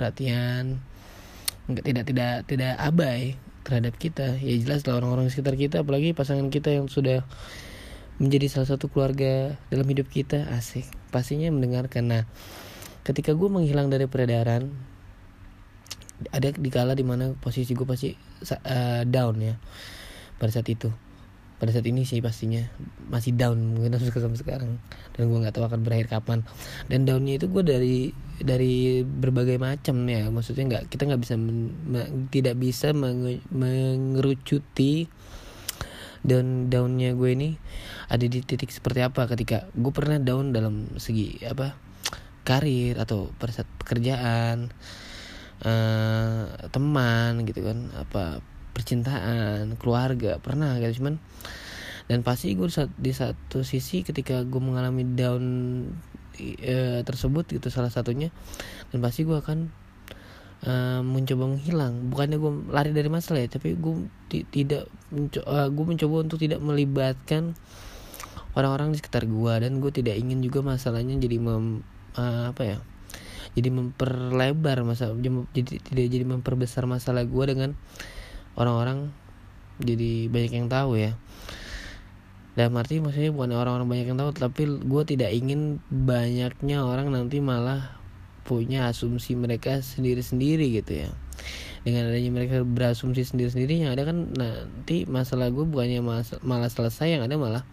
[0.00, 0.80] perhatian
[1.68, 4.40] nggak tidak tidak tidak abai terhadap kita.
[4.40, 7.22] Ya jelas lah orang-orang sekitar kita apalagi pasangan kita yang sudah
[8.16, 10.88] menjadi salah satu keluarga dalam hidup kita asik.
[11.12, 12.04] Pastinya mendengarkan.
[12.08, 12.22] Nah
[13.04, 14.72] ketika gue menghilang dari peredaran
[16.28, 19.54] ada di kala di mana posisi gue pasti uh, down ya
[20.40, 20.88] pada saat itu.
[21.60, 22.64] Pada saat ini sih pastinya
[23.12, 24.80] masih down mungkin sampai sekarang.
[25.12, 26.44] Dan gue nggak tahu akan berakhir kapan.
[26.88, 27.96] Dan downnya itu gue dari
[28.40, 30.28] dari berbagai macam ya.
[30.28, 32.00] Maksudnya nggak kita nggak bisa men, me,
[32.32, 35.08] tidak bisa menge, mengerucuti
[36.20, 37.56] down downnya gue ini
[38.12, 41.72] ada di titik seperti apa ketika gue pernah down dalam segi apa
[42.44, 43.32] karir atau
[43.80, 44.68] pekerjaan
[45.64, 48.44] uh, teman gitu kan apa
[48.76, 51.04] percintaan keluarga pernah gitu.
[51.04, 51.20] Cuman
[52.10, 52.66] dan pasti gue
[52.98, 55.44] di satu sisi ketika gue mengalami down
[56.38, 58.28] e, tersebut gitu salah satunya.
[58.94, 59.70] Dan pasti gue akan
[60.62, 60.72] e,
[61.02, 62.12] mencoba menghilang.
[62.12, 66.62] Bukannya gue lari dari masalah ya tapi gue tidak menco uh, gue mencoba untuk tidak
[66.62, 67.58] melibatkan
[68.54, 71.82] orang-orang di sekitar gue dan gue tidak ingin juga masalahnya jadi mem,
[72.14, 72.78] uh, apa ya
[73.58, 75.10] jadi memperlebar masa
[75.50, 77.74] jadi tidak jadi memperbesar masalah gue dengan
[78.54, 79.10] orang-orang.
[79.80, 81.16] Jadi banyak yang tahu ya
[82.60, 87.40] dan arti maksudnya bukan orang-orang banyak yang tahu tapi gue tidak ingin banyaknya orang nanti
[87.40, 87.96] malah
[88.44, 91.08] punya asumsi mereka sendiri-sendiri gitu ya.
[91.80, 96.04] Dengan adanya mereka berasumsi sendiri-sendiri yang ada kan nanti masalah gue bukannya
[96.44, 97.64] malah selesai yang ada malah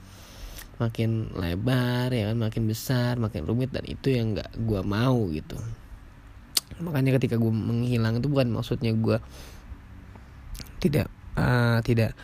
[0.79, 5.59] makin lebar ya kan makin besar makin rumit dan itu yang nggak gue mau gitu.
[6.79, 9.19] Makanya ketika gue menghilang itu bukan maksudnya gue
[10.79, 12.15] tidak uh, tidak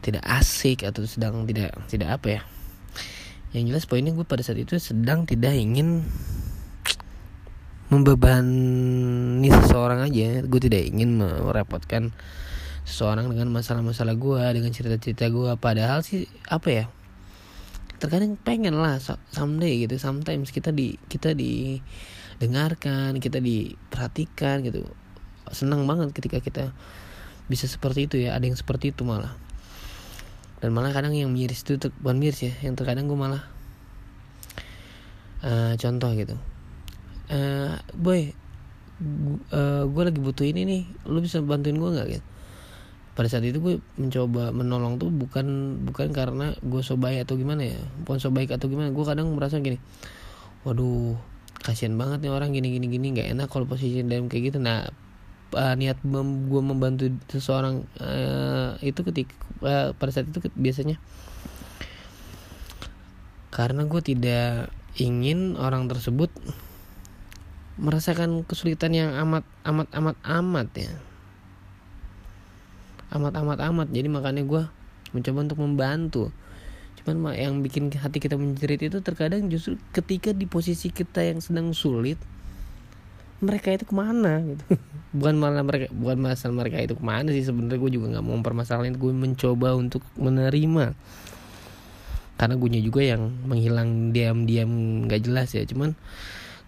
[0.00, 2.42] tidak asik atau sedang tidak tidak apa ya.
[3.50, 6.06] Yang jelas poinnya gue pada saat itu sedang tidak ingin
[7.90, 10.40] membebani seseorang aja.
[10.46, 12.14] Gue tidak ingin merepotkan
[12.86, 16.84] seseorang dengan masalah-masalah gue dengan cerita-cerita gue padahal sih apa ya
[18.00, 18.96] terkadang pengen lah
[19.30, 24.88] someday gitu sometimes kita di kita didengarkan kita diperhatikan gitu.
[25.52, 26.64] Senang banget ketika kita
[27.50, 29.34] bisa seperti itu ya ada yang seperti itu malah
[30.60, 33.42] dan malah kadang yang miris itu bukan miris ya yang terkadang gue malah
[35.44, 36.36] uh, contoh gitu.
[37.30, 38.34] Uh, boy
[39.54, 42.26] uh, gue lagi butuh ini nih lu bisa bantuin gue nggak gitu?
[43.16, 47.72] Pada saat itu gue mencoba menolong tuh bukan bukan karena gue so baik atau gimana
[47.74, 49.80] ya bukan so baik atau gimana gue kadang merasa gini
[50.64, 51.16] waduh
[51.60, 54.58] kasihan banget nih orang gini gini gini nggak enak kalau posisi dalam kayak gitu.
[54.60, 54.88] Nah
[55.54, 59.32] uh, niat mem gue membantu seseorang uh, itu ketika
[59.62, 60.98] uh, pada saat itu biasanya
[63.50, 66.30] karena gue tidak ingin orang tersebut
[67.80, 70.92] merasakan kesulitan yang amat amat amat amat ya.
[73.10, 73.88] Amat amat amat.
[73.90, 74.62] Jadi makanya gue
[75.16, 76.22] mencoba untuk membantu.
[77.00, 81.72] Cuman yang bikin hati kita menjerit itu terkadang justru ketika di posisi kita yang sedang
[81.72, 82.20] sulit
[83.40, 84.64] mereka itu ke mana gitu.
[85.16, 88.38] Bukan malah mereka bukan masalah mereka itu ke mana sih sebenarnya gue juga nggak mau
[88.38, 90.94] mempermasalahin gue mencoba untuk menerima.
[92.38, 94.70] Karena gue juga yang menghilang diam-diam
[95.10, 95.98] nggak jelas ya cuman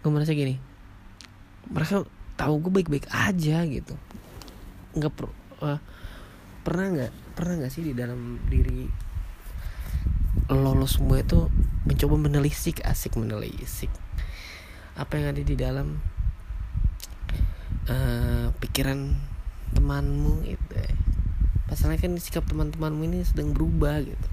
[0.03, 0.59] gue merasa gini
[1.71, 2.03] mereka
[2.35, 3.95] tahu gue baik-baik aja gitu.
[4.99, 5.31] Nggak per,
[5.63, 5.79] uh,
[6.67, 8.91] pernah nggak pernah nggak sih di dalam diri
[10.51, 11.47] lolos semua itu
[11.87, 13.93] mencoba menelisik asik menelisik.
[14.99, 16.03] Apa yang ada di dalam
[17.89, 19.17] uh, pikiran
[19.73, 20.77] temanmu itu
[21.67, 24.29] pasalnya kan sikap teman-temanmu ini sedang berubah gitu.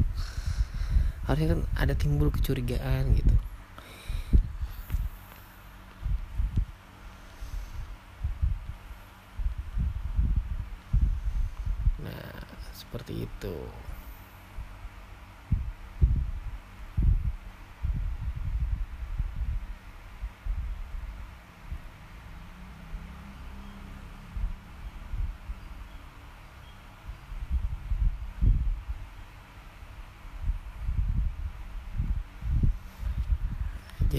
[1.23, 3.35] Harusnya kan ada timbul kecurigaan gitu.
[12.73, 13.55] Seperti itu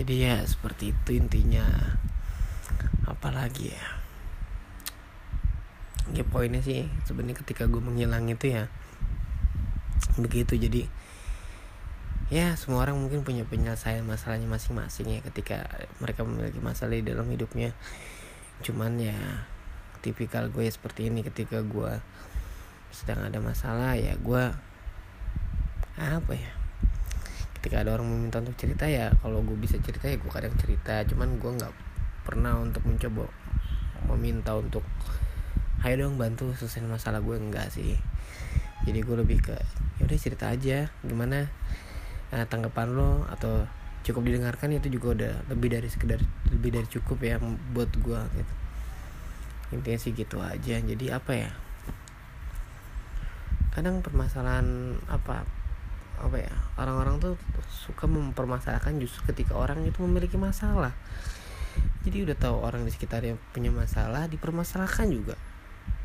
[0.01, 1.69] jadi ya seperti itu intinya.
[3.05, 3.87] Apalagi ya?
[6.17, 8.73] Ya poinnya sih sebenarnya ketika gue menghilang itu ya
[10.17, 10.57] begitu.
[10.57, 10.89] Jadi
[12.33, 15.69] ya semua orang mungkin punya penyelesaian masalahnya masing-masing ya ketika
[16.01, 17.77] mereka memiliki masalah di dalam hidupnya.
[18.65, 19.45] Cuman ya
[20.01, 22.01] tipikal gue ya seperti ini ketika gue
[22.89, 24.45] sedang ada masalah ya gue
[26.01, 26.60] apa ya
[27.61, 31.05] ketika ada orang meminta untuk cerita ya kalau gue bisa cerita ya gue kadang cerita.
[31.05, 31.73] Cuman gue nggak
[32.25, 33.29] pernah untuk mencoba
[34.09, 34.81] meminta untuk
[35.85, 38.01] ayo dong bantu selesai masalah gue enggak sih.
[38.89, 39.53] Jadi gue lebih ke
[40.01, 41.53] ya udah cerita aja gimana
[42.33, 43.29] nah, tanggapan lo?
[43.29, 43.69] Atau
[44.09, 46.17] cukup didengarkan itu juga udah lebih dari sekedar
[46.49, 47.37] lebih dari cukup ya
[47.77, 48.55] buat gue gitu.
[49.77, 50.81] Intinya sih gitu aja.
[50.81, 51.53] Jadi apa ya?
[53.77, 55.60] Kadang permasalahan apa
[56.21, 57.35] apa ya orang-orang tuh
[57.69, 60.93] suka mempermasalahkan justru ketika orang itu memiliki masalah.
[62.05, 65.37] Jadi udah tahu orang di sekitarnya punya masalah dipermasalahkan juga.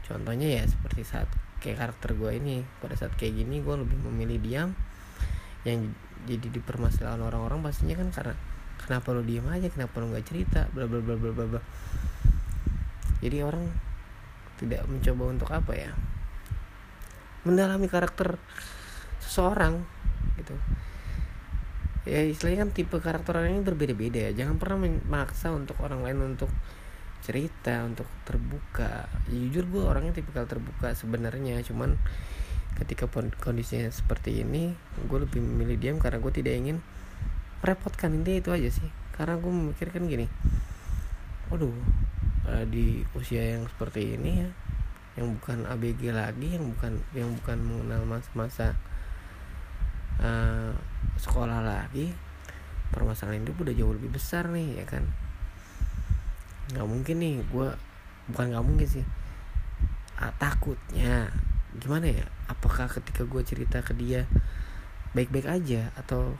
[0.07, 1.27] Contohnya ya seperti saat
[1.59, 4.69] kayak karakter gue ini pada saat kayak gini gue lebih memilih diam.
[5.67, 5.95] Yang
[6.25, 8.35] jadi dipermasalahan orang-orang pastinya kan karena
[8.79, 11.61] kenapa lo diam aja kenapa lo nggak cerita bla bla bla bla bla bla.
[13.19, 13.65] Jadi orang
[14.55, 15.91] tidak mencoba untuk apa ya
[17.45, 18.41] mendalami karakter
[19.21, 19.94] seseorang
[20.37, 20.55] gitu.
[22.05, 24.45] Ya istilahnya kan tipe karakter orang ini berbeda-beda ya.
[24.45, 26.51] Jangan pernah memaksa untuk orang lain untuk
[27.25, 29.09] cerita untuk terbuka.
[29.29, 31.61] Ya, jujur gue orangnya tipikal terbuka sebenarnya.
[31.65, 31.97] Cuman
[32.77, 33.09] ketika
[33.41, 34.75] kondisinya seperti ini
[35.07, 36.77] gue lebih memilih diam karena gue tidak ingin
[37.65, 38.13] merepotkan.
[38.13, 38.89] Intinya itu aja sih.
[39.17, 40.29] Karena gue memikirkan gini
[41.49, 41.73] waduh
[42.49, 44.49] eh, di usia yang seperti ini ya
[45.15, 48.75] yang bukan ABG lagi yang bukan yang bukan mengenal masa-masa
[50.21, 50.71] uh,
[51.19, 52.11] sekolah lagi
[52.93, 55.03] permasalahan hidup udah jauh lebih besar nih ya kan?
[56.71, 57.67] Nggak mungkin nih gue
[58.31, 59.05] bukan nggak mungkin sih.
[60.15, 61.27] Ah, takutnya
[61.75, 62.25] gimana ya?
[62.47, 64.29] Apakah ketika gue cerita ke dia
[65.11, 66.35] baik-baik aja atau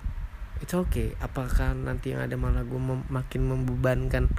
[0.63, 1.17] it's okay?
[1.19, 4.31] Apakah nanti yang ada malah gue mem makin membebankan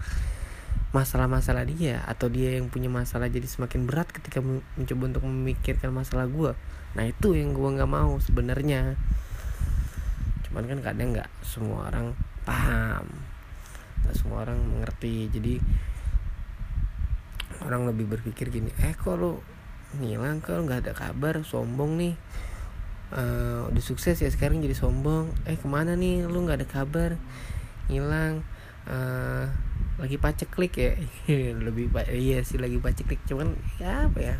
[0.94, 6.24] masalah-masalah dia atau dia yang punya masalah jadi semakin berat ketika mencoba untuk memikirkan masalah
[6.24, 6.56] gue
[6.96, 8.96] nah itu yang gue nggak mau sebenarnya
[10.46, 12.14] cuman kan kadang nggak semua orang
[12.46, 13.06] paham.
[14.06, 15.26] Nggak semua orang mengerti.
[15.34, 15.54] Jadi
[17.66, 19.42] orang lebih berpikir gini eh kok lo
[19.98, 20.38] ngilang?
[20.38, 21.42] Kalau nggak ada kabar?
[21.42, 22.14] Sombong nih.
[23.06, 25.34] Uh, udah sukses ya sekarang jadi sombong.
[25.46, 26.26] Eh ke mana nih?
[26.30, 27.18] Lu nggak ada kabar?
[27.90, 28.46] Ngilang.
[28.86, 29.50] Uh,
[29.98, 30.94] lagi paceklik ya.
[31.66, 34.36] Lebih iya sih lagi paceklik cuman ya apa ya?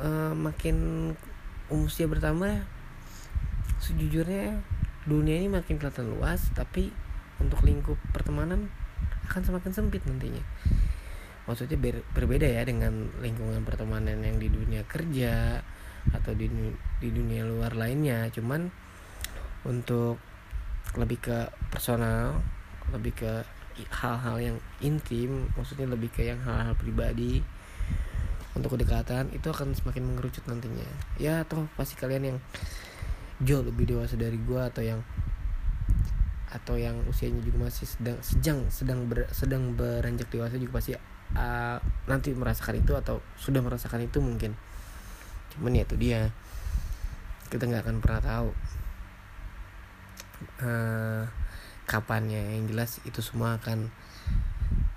[0.00, 1.12] Uh, makin
[1.70, 2.66] usia bertambah
[3.80, 4.60] sejujurnya
[5.08, 6.92] dunia ini makin kelihatan luas tapi
[7.40, 8.68] untuk lingkup pertemanan
[9.30, 10.42] akan semakin sempit nantinya.
[11.48, 15.64] Maksudnya ber berbeda ya dengan lingkungan pertemanan yang di dunia kerja
[16.12, 16.46] atau di
[17.00, 18.28] di dunia luar lainnya.
[18.28, 18.68] Cuman
[19.64, 20.20] untuk
[20.98, 21.38] lebih ke
[21.70, 22.42] personal
[22.90, 23.32] lebih ke
[23.88, 27.40] hal-hal yang intim maksudnya lebih ke yang hal-hal pribadi
[28.54, 30.86] untuk kedekatan itu akan semakin mengerucut nantinya.
[31.16, 32.38] Ya toh pasti kalian yang
[33.40, 35.00] jauh lebih dewasa dari gue atau yang
[36.50, 41.78] atau yang usianya juga masih sedang sejang sedang ber, sedang beranjak dewasa juga pasti uh,
[42.10, 44.58] nanti merasakan itu atau sudah merasakan itu mungkin.
[45.54, 46.34] Cuman ya itu dia.
[47.50, 48.48] Kita nggak akan pernah tahu
[50.66, 51.22] uh,
[51.86, 52.58] kapannya.
[52.58, 53.90] Yang jelas itu semua akan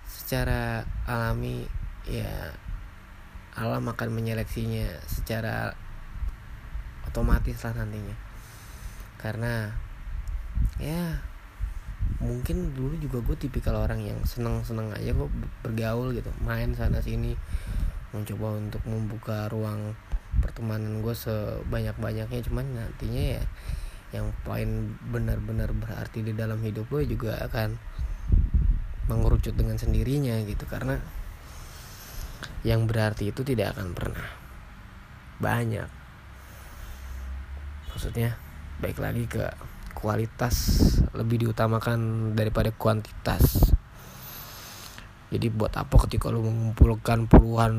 [0.10, 1.66] secara alami
[2.10, 2.54] ya
[3.54, 5.74] alam akan menyeleksinya secara
[7.06, 8.16] otomatis lah nantinya.
[9.18, 9.72] Karena
[10.82, 11.22] ya
[12.20, 15.32] mungkin dulu juga gue tipikal orang yang seneng seneng aja kok
[15.64, 17.32] bergaul gitu main sana sini
[18.12, 19.95] mencoba untuk membuka ruang
[20.43, 23.43] pertemanan gue sebanyak banyaknya cuman nantinya ya
[24.14, 27.76] yang paling benar-benar berarti di dalam hidup gue juga akan
[29.10, 30.64] mengerucut dengan sendirinya gitu.
[30.70, 31.01] Karena
[32.64, 34.30] yang berarti itu tidak akan pernah.
[35.39, 35.89] Banyak.
[37.94, 38.36] Maksudnya
[38.80, 39.46] baik lagi ke
[39.94, 40.56] kualitas
[41.14, 43.74] lebih diutamakan daripada kuantitas.
[45.34, 47.74] Jadi buat apa ketika lu mengumpulkan puluhan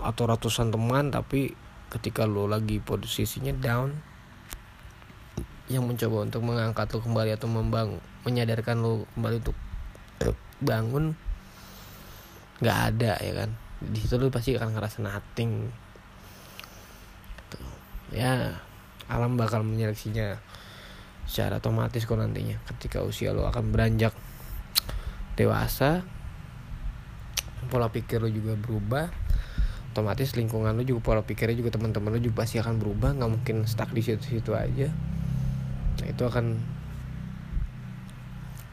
[0.00, 1.52] atau ratusan teman tapi
[1.92, 3.92] ketika lu lagi posisinya down
[5.68, 9.56] yang mencoba untuk mengangkat lu kembali atau membangun menyadarkan lu kembali untuk
[10.60, 11.12] bangun
[12.60, 15.72] nggak ada ya kan di situ lu pasti akan ngerasa nothing.
[18.12, 18.60] Ya
[19.08, 20.36] alam bakal menyeleksinya
[21.24, 22.60] secara otomatis kok nantinya.
[22.68, 24.12] Ketika usia lo akan beranjak
[25.40, 26.04] dewasa
[27.72, 29.08] pola pikir lo juga berubah
[29.94, 33.16] otomatis lingkungan lo juga pola pikirnya juga teman-teman lo juga pasti akan berubah.
[33.16, 34.92] Nggak mungkin stuck di situ-situ aja.
[36.00, 36.60] Nah, itu akan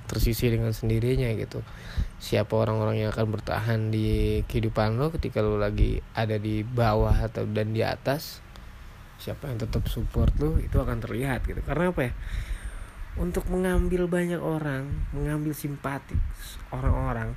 [0.07, 1.59] tersisi dengan sendirinya gitu
[2.17, 7.45] siapa orang-orang yang akan bertahan di kehidupan lo ketika lo lagi ada di bawah atau
[7.45, 8.41] dan di atas
[9.21, 11.61] siapa yang tetap support lu itu akan terlihat gitu.
[11.65, 12.13] Karena apa ya?
[13.17, 16.13] Untuk mengambil banyak orang mengambil simpati
[16.69, 17.33] orang-orang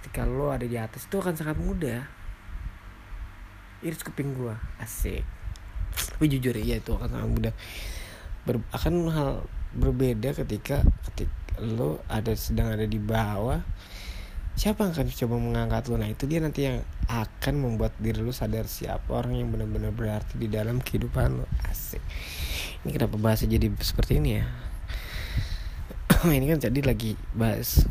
[0.00, 2.04] ketika lo ada di atas itu akan sangat mudah.
[3.84, 4.56] Iris kuping gua.
[4.80, 5.24] Asik.
[5.92, 7.52] Tapi jujur ya itu akan sangat mudah.
[8.44, 9.30] Ber, akan hal
[9.76, 10.80] berbeda ketika
[11.12, 13.60] ketika lo ada sedang ada di bawah
[14.54, 15.98] siapa yang akan coba mengangkat lu?
[15.98, 16.78] Nah itu dia nanti yang
[17.10, 21.46] akan membuat diri lu sadar siapa orang yang benar-benar berarti di dalam kehidupan lu.
[21.66, 22.00] Asik.
[22.86, 24.44] Ini kenapa bahasa jadi seperti ini ya?
[26.38, 27.84] Ini kan jadi lagi bahas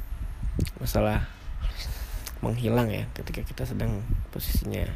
[0.79, 1.27] masalah
[2.43, 4.03] menghilang ya ketika kita sedang
[4.33, 4.89] posisinya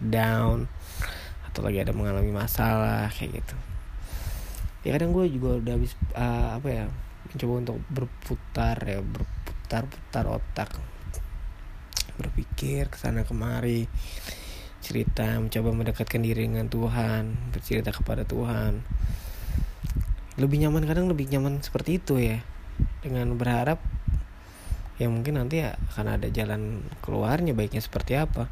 [0.00, 0.68] down
[1.48, 3.56] atau lagi ada mengalami masalah kayak gitu.
[4.80, 6.84] Ya kadang gue juga udah habis uh, apa ya
[7.28, 10.70] mencoba untuk berputar ya berputar-putar otak
[12.20, 13.88] berpikir ke sana kemari
[14.80, 18.84] cerita mencoba mendekatkan diri dengan Tuhan bercerita kepada Tuhan.
[20.40, 22.40] Lebih nyaman kadang lebih nyaman seperti itu ya.
[23.00, 23.80] Dengan berharap
[25.00, 28.48] ya mungkin nanti ya akan ada jalan keluarnya baiknya seperti apa.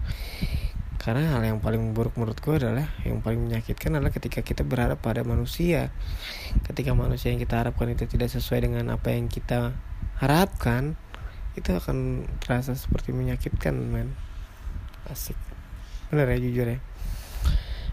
[0.98, 5.00] Karena hal yang paling buruk menurut gue adalah yang paling menyakitkan adalah ketika kita berharap
[5.00, 5.88] pada manusia.
[6.68, 9.72] Ketika manusia yang kita harapkan itu tidak sesuai dengan apa yang kita
[10.20, 10.98] harapkan
[11.58, 14.14] itu akan terasa seperti menyakitkan men.
[15.10, 15.36] Asik.
[16.08, 16.78] Bener ya jujur ya.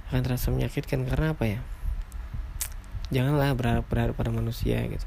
[0.09, 1.59] Akan terasa menyakitkan karena apa ya?
[3.09, 5.05] Janganlah berharap berharap pada manusia gitu.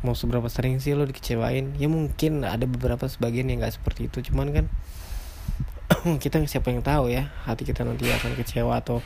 [0.00, 1.76] Mau seberapa sering sih lo dikecewain?
[1.76, 4.32] Ya mungkin ada beberapa sebagian yang nggak seperti itu.
[4.32, 4.66] Cuman kan
[6.22, 9.02] kita siapa yang tahu ya hati kita nanti akan kecewa atau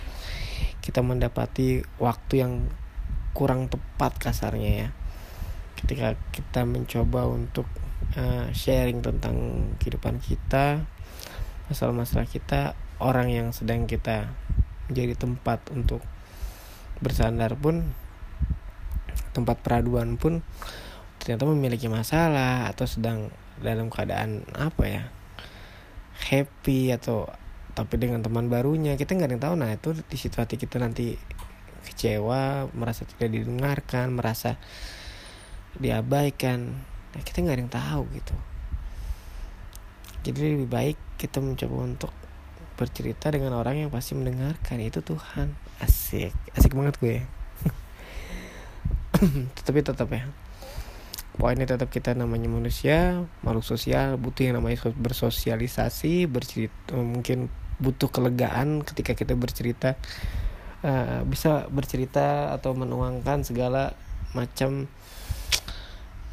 [0.85, 2.53] kita mendapati waktu yang
[3.35, 4.89] kurang tepat kasarnya ya
[5.85, 7.69] ketika kita mencoba untuk
[8.17, 10.85] uh, sharing tentang kehidupan kita
[11.69, 14.33] masalah-masalah kita orang yang sedang kita
[14.89, 16.01] menjadi tempat untuk
[17.05, 17.93] bersandar pun
[19.37, 20.41] tempat peraduan pun
[21.21, 25.03] ternyata memiliki masalah atau sedang dalam keadaan apa ya
[26.31, 27.29] happy atau
[27.75, 28.95] tapi dengan teman barunya.
[28.95, 29.55] Kita nggak ada yang tahu.
[29.59, 31.19] Nah itu di situ hati kita nanti
[31.85, 34.57] kecewa merasa tidak didengarkan merasa
[35.79, 36.73] diabaikan.
[37.15, 38.35] Nah kita nggak ada yang tahu gitu.
[40.25, 42.13] Jadi lebih baik kita mencoba untuk
[42.75, 45.55] bercerita dengan orang yang pasti mendengarkan itu Tuhan.
[45.79, 46.35] Asik.
[46.57, 47.23] Asik banget gue.
[49.61, 50.27] Tetapi tetap ya
[51.35, 57.51] poinnya tetap kita namanya manusia makhluk sosial butuh yang namanya bersosialisasi bercerita mungkin
[57.83, 59.99] butuh kelegaan ketika kita bercerita
[60.87, 63.99] uh, bisa bercerita atau menuangkan segala
[64.31, 64.87] macam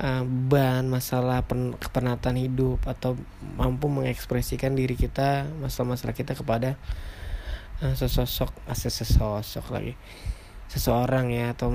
[0.02, 3.14] beban masalah pen kepenatan hidup atau
[3.54, 6.74] mampu mengekspresikan diri kita masalah-masalah kita kepada
[7.86, 9.94] uh, sesosok asal sesosok lagi.
[10.74, 11.70] Seseorang ya atau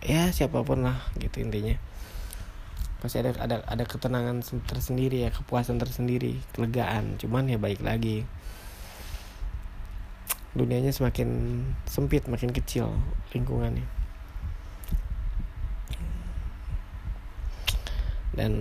[0.00, 1.76] ya siapa pun lah gitu intinya.
[3.04, 7.20] Pasti ada ada ada ketenangan tersendiri ya kepuasan tersendiri kelegaan.
[7.20, 8.24] Cuman ya baik lagi.
[10.56, 12.88] Dunianya semakin sempit makin kecil
[13.36, 13.97] lingkungannya
[18.38, 18.54] dan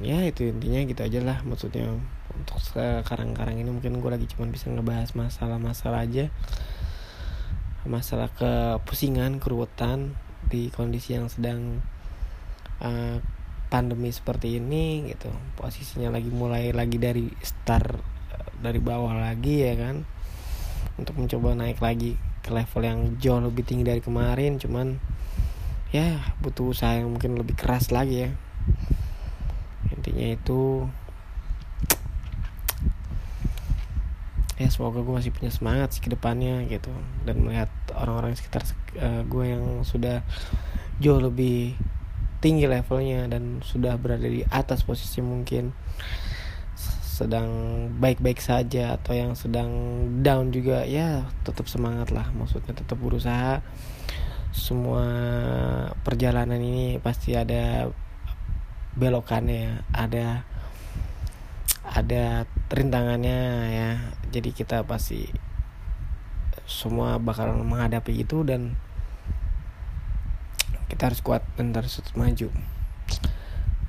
[0.00, 1.38] ya itu intinya gitu aja lah.
[1.44, 1.92] Maksudnya
[2.32, 6.32] untuk sekarang-karang ini mungkin gue lagi cuma bisa ngebahas masalah-masalah aja.
[7.84, 10.16] Masalah kepusingan keruwetan
[10.48, 11.84] di kondisi yang sedang
[12.80, 13.20] uh,
[13.68, 15.28] pandemi seperti ini gitu.
[15.60, 18.00] Posisinya lagi mulai lagi dari start
[18.64, 20.08] dari bawah lagi ya kan.
[20.96, 24.56] Untuk mencoba naik lagi ke level yang jauh lebih tinggi dari kemarin.
[24.56, 24.96] Cuman
[25.92, 28.32] ya butuh usaha yang mungkin lebih keras lagi ya
[29.94, 30.86] intinya itu
[34.58, 36.90] ya semoga gue masih punya semangat sih ke depannya gitu.
[37.22, 38.66] Dan melihat orang-orang sekitar
[38.98, 40.26] uh, gue yang sudah
[40.98, 41.78] jauh lebih
[42.42, 45.74] tinggi levelnya dan sudah berada di atas posisi mungkin
[47.18, 47.50] sedang
[47.98, 49.70] baik-baik saja atau yang sedang
[50.22, 52.30] down juga ya tetap semangat lah.
[52.34, 53.62] Maksudnya tetap berusaha.
[54.54, 55.06] Semua
[56.02, 57.90] perjalanan ini pasti ada
[58.98, 60.42] belokannya ada
[61.86, 63.40] ada rintangannya
[63.72, 63.90] ya.
[64.28, 65.30] Jadi kita pasti
[66.68, 68.76] semua bakal menghadapi itu dan
[70.92, 72.52] kita harus kuat dan terus maju.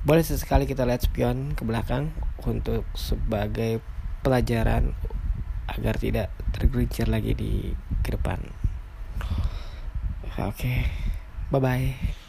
[0.00, 2.08] Boleh sesekali kita lihat spion ke belakang
[2.40, 3.84] untuk sebagai
[4.24, 4.96] pelajaran
[5.68, 8.40] agar tidak tergelincir lagi di ke depan.
[10.40, 10.78] Oke okay.
[11.52, 12.19] bye bye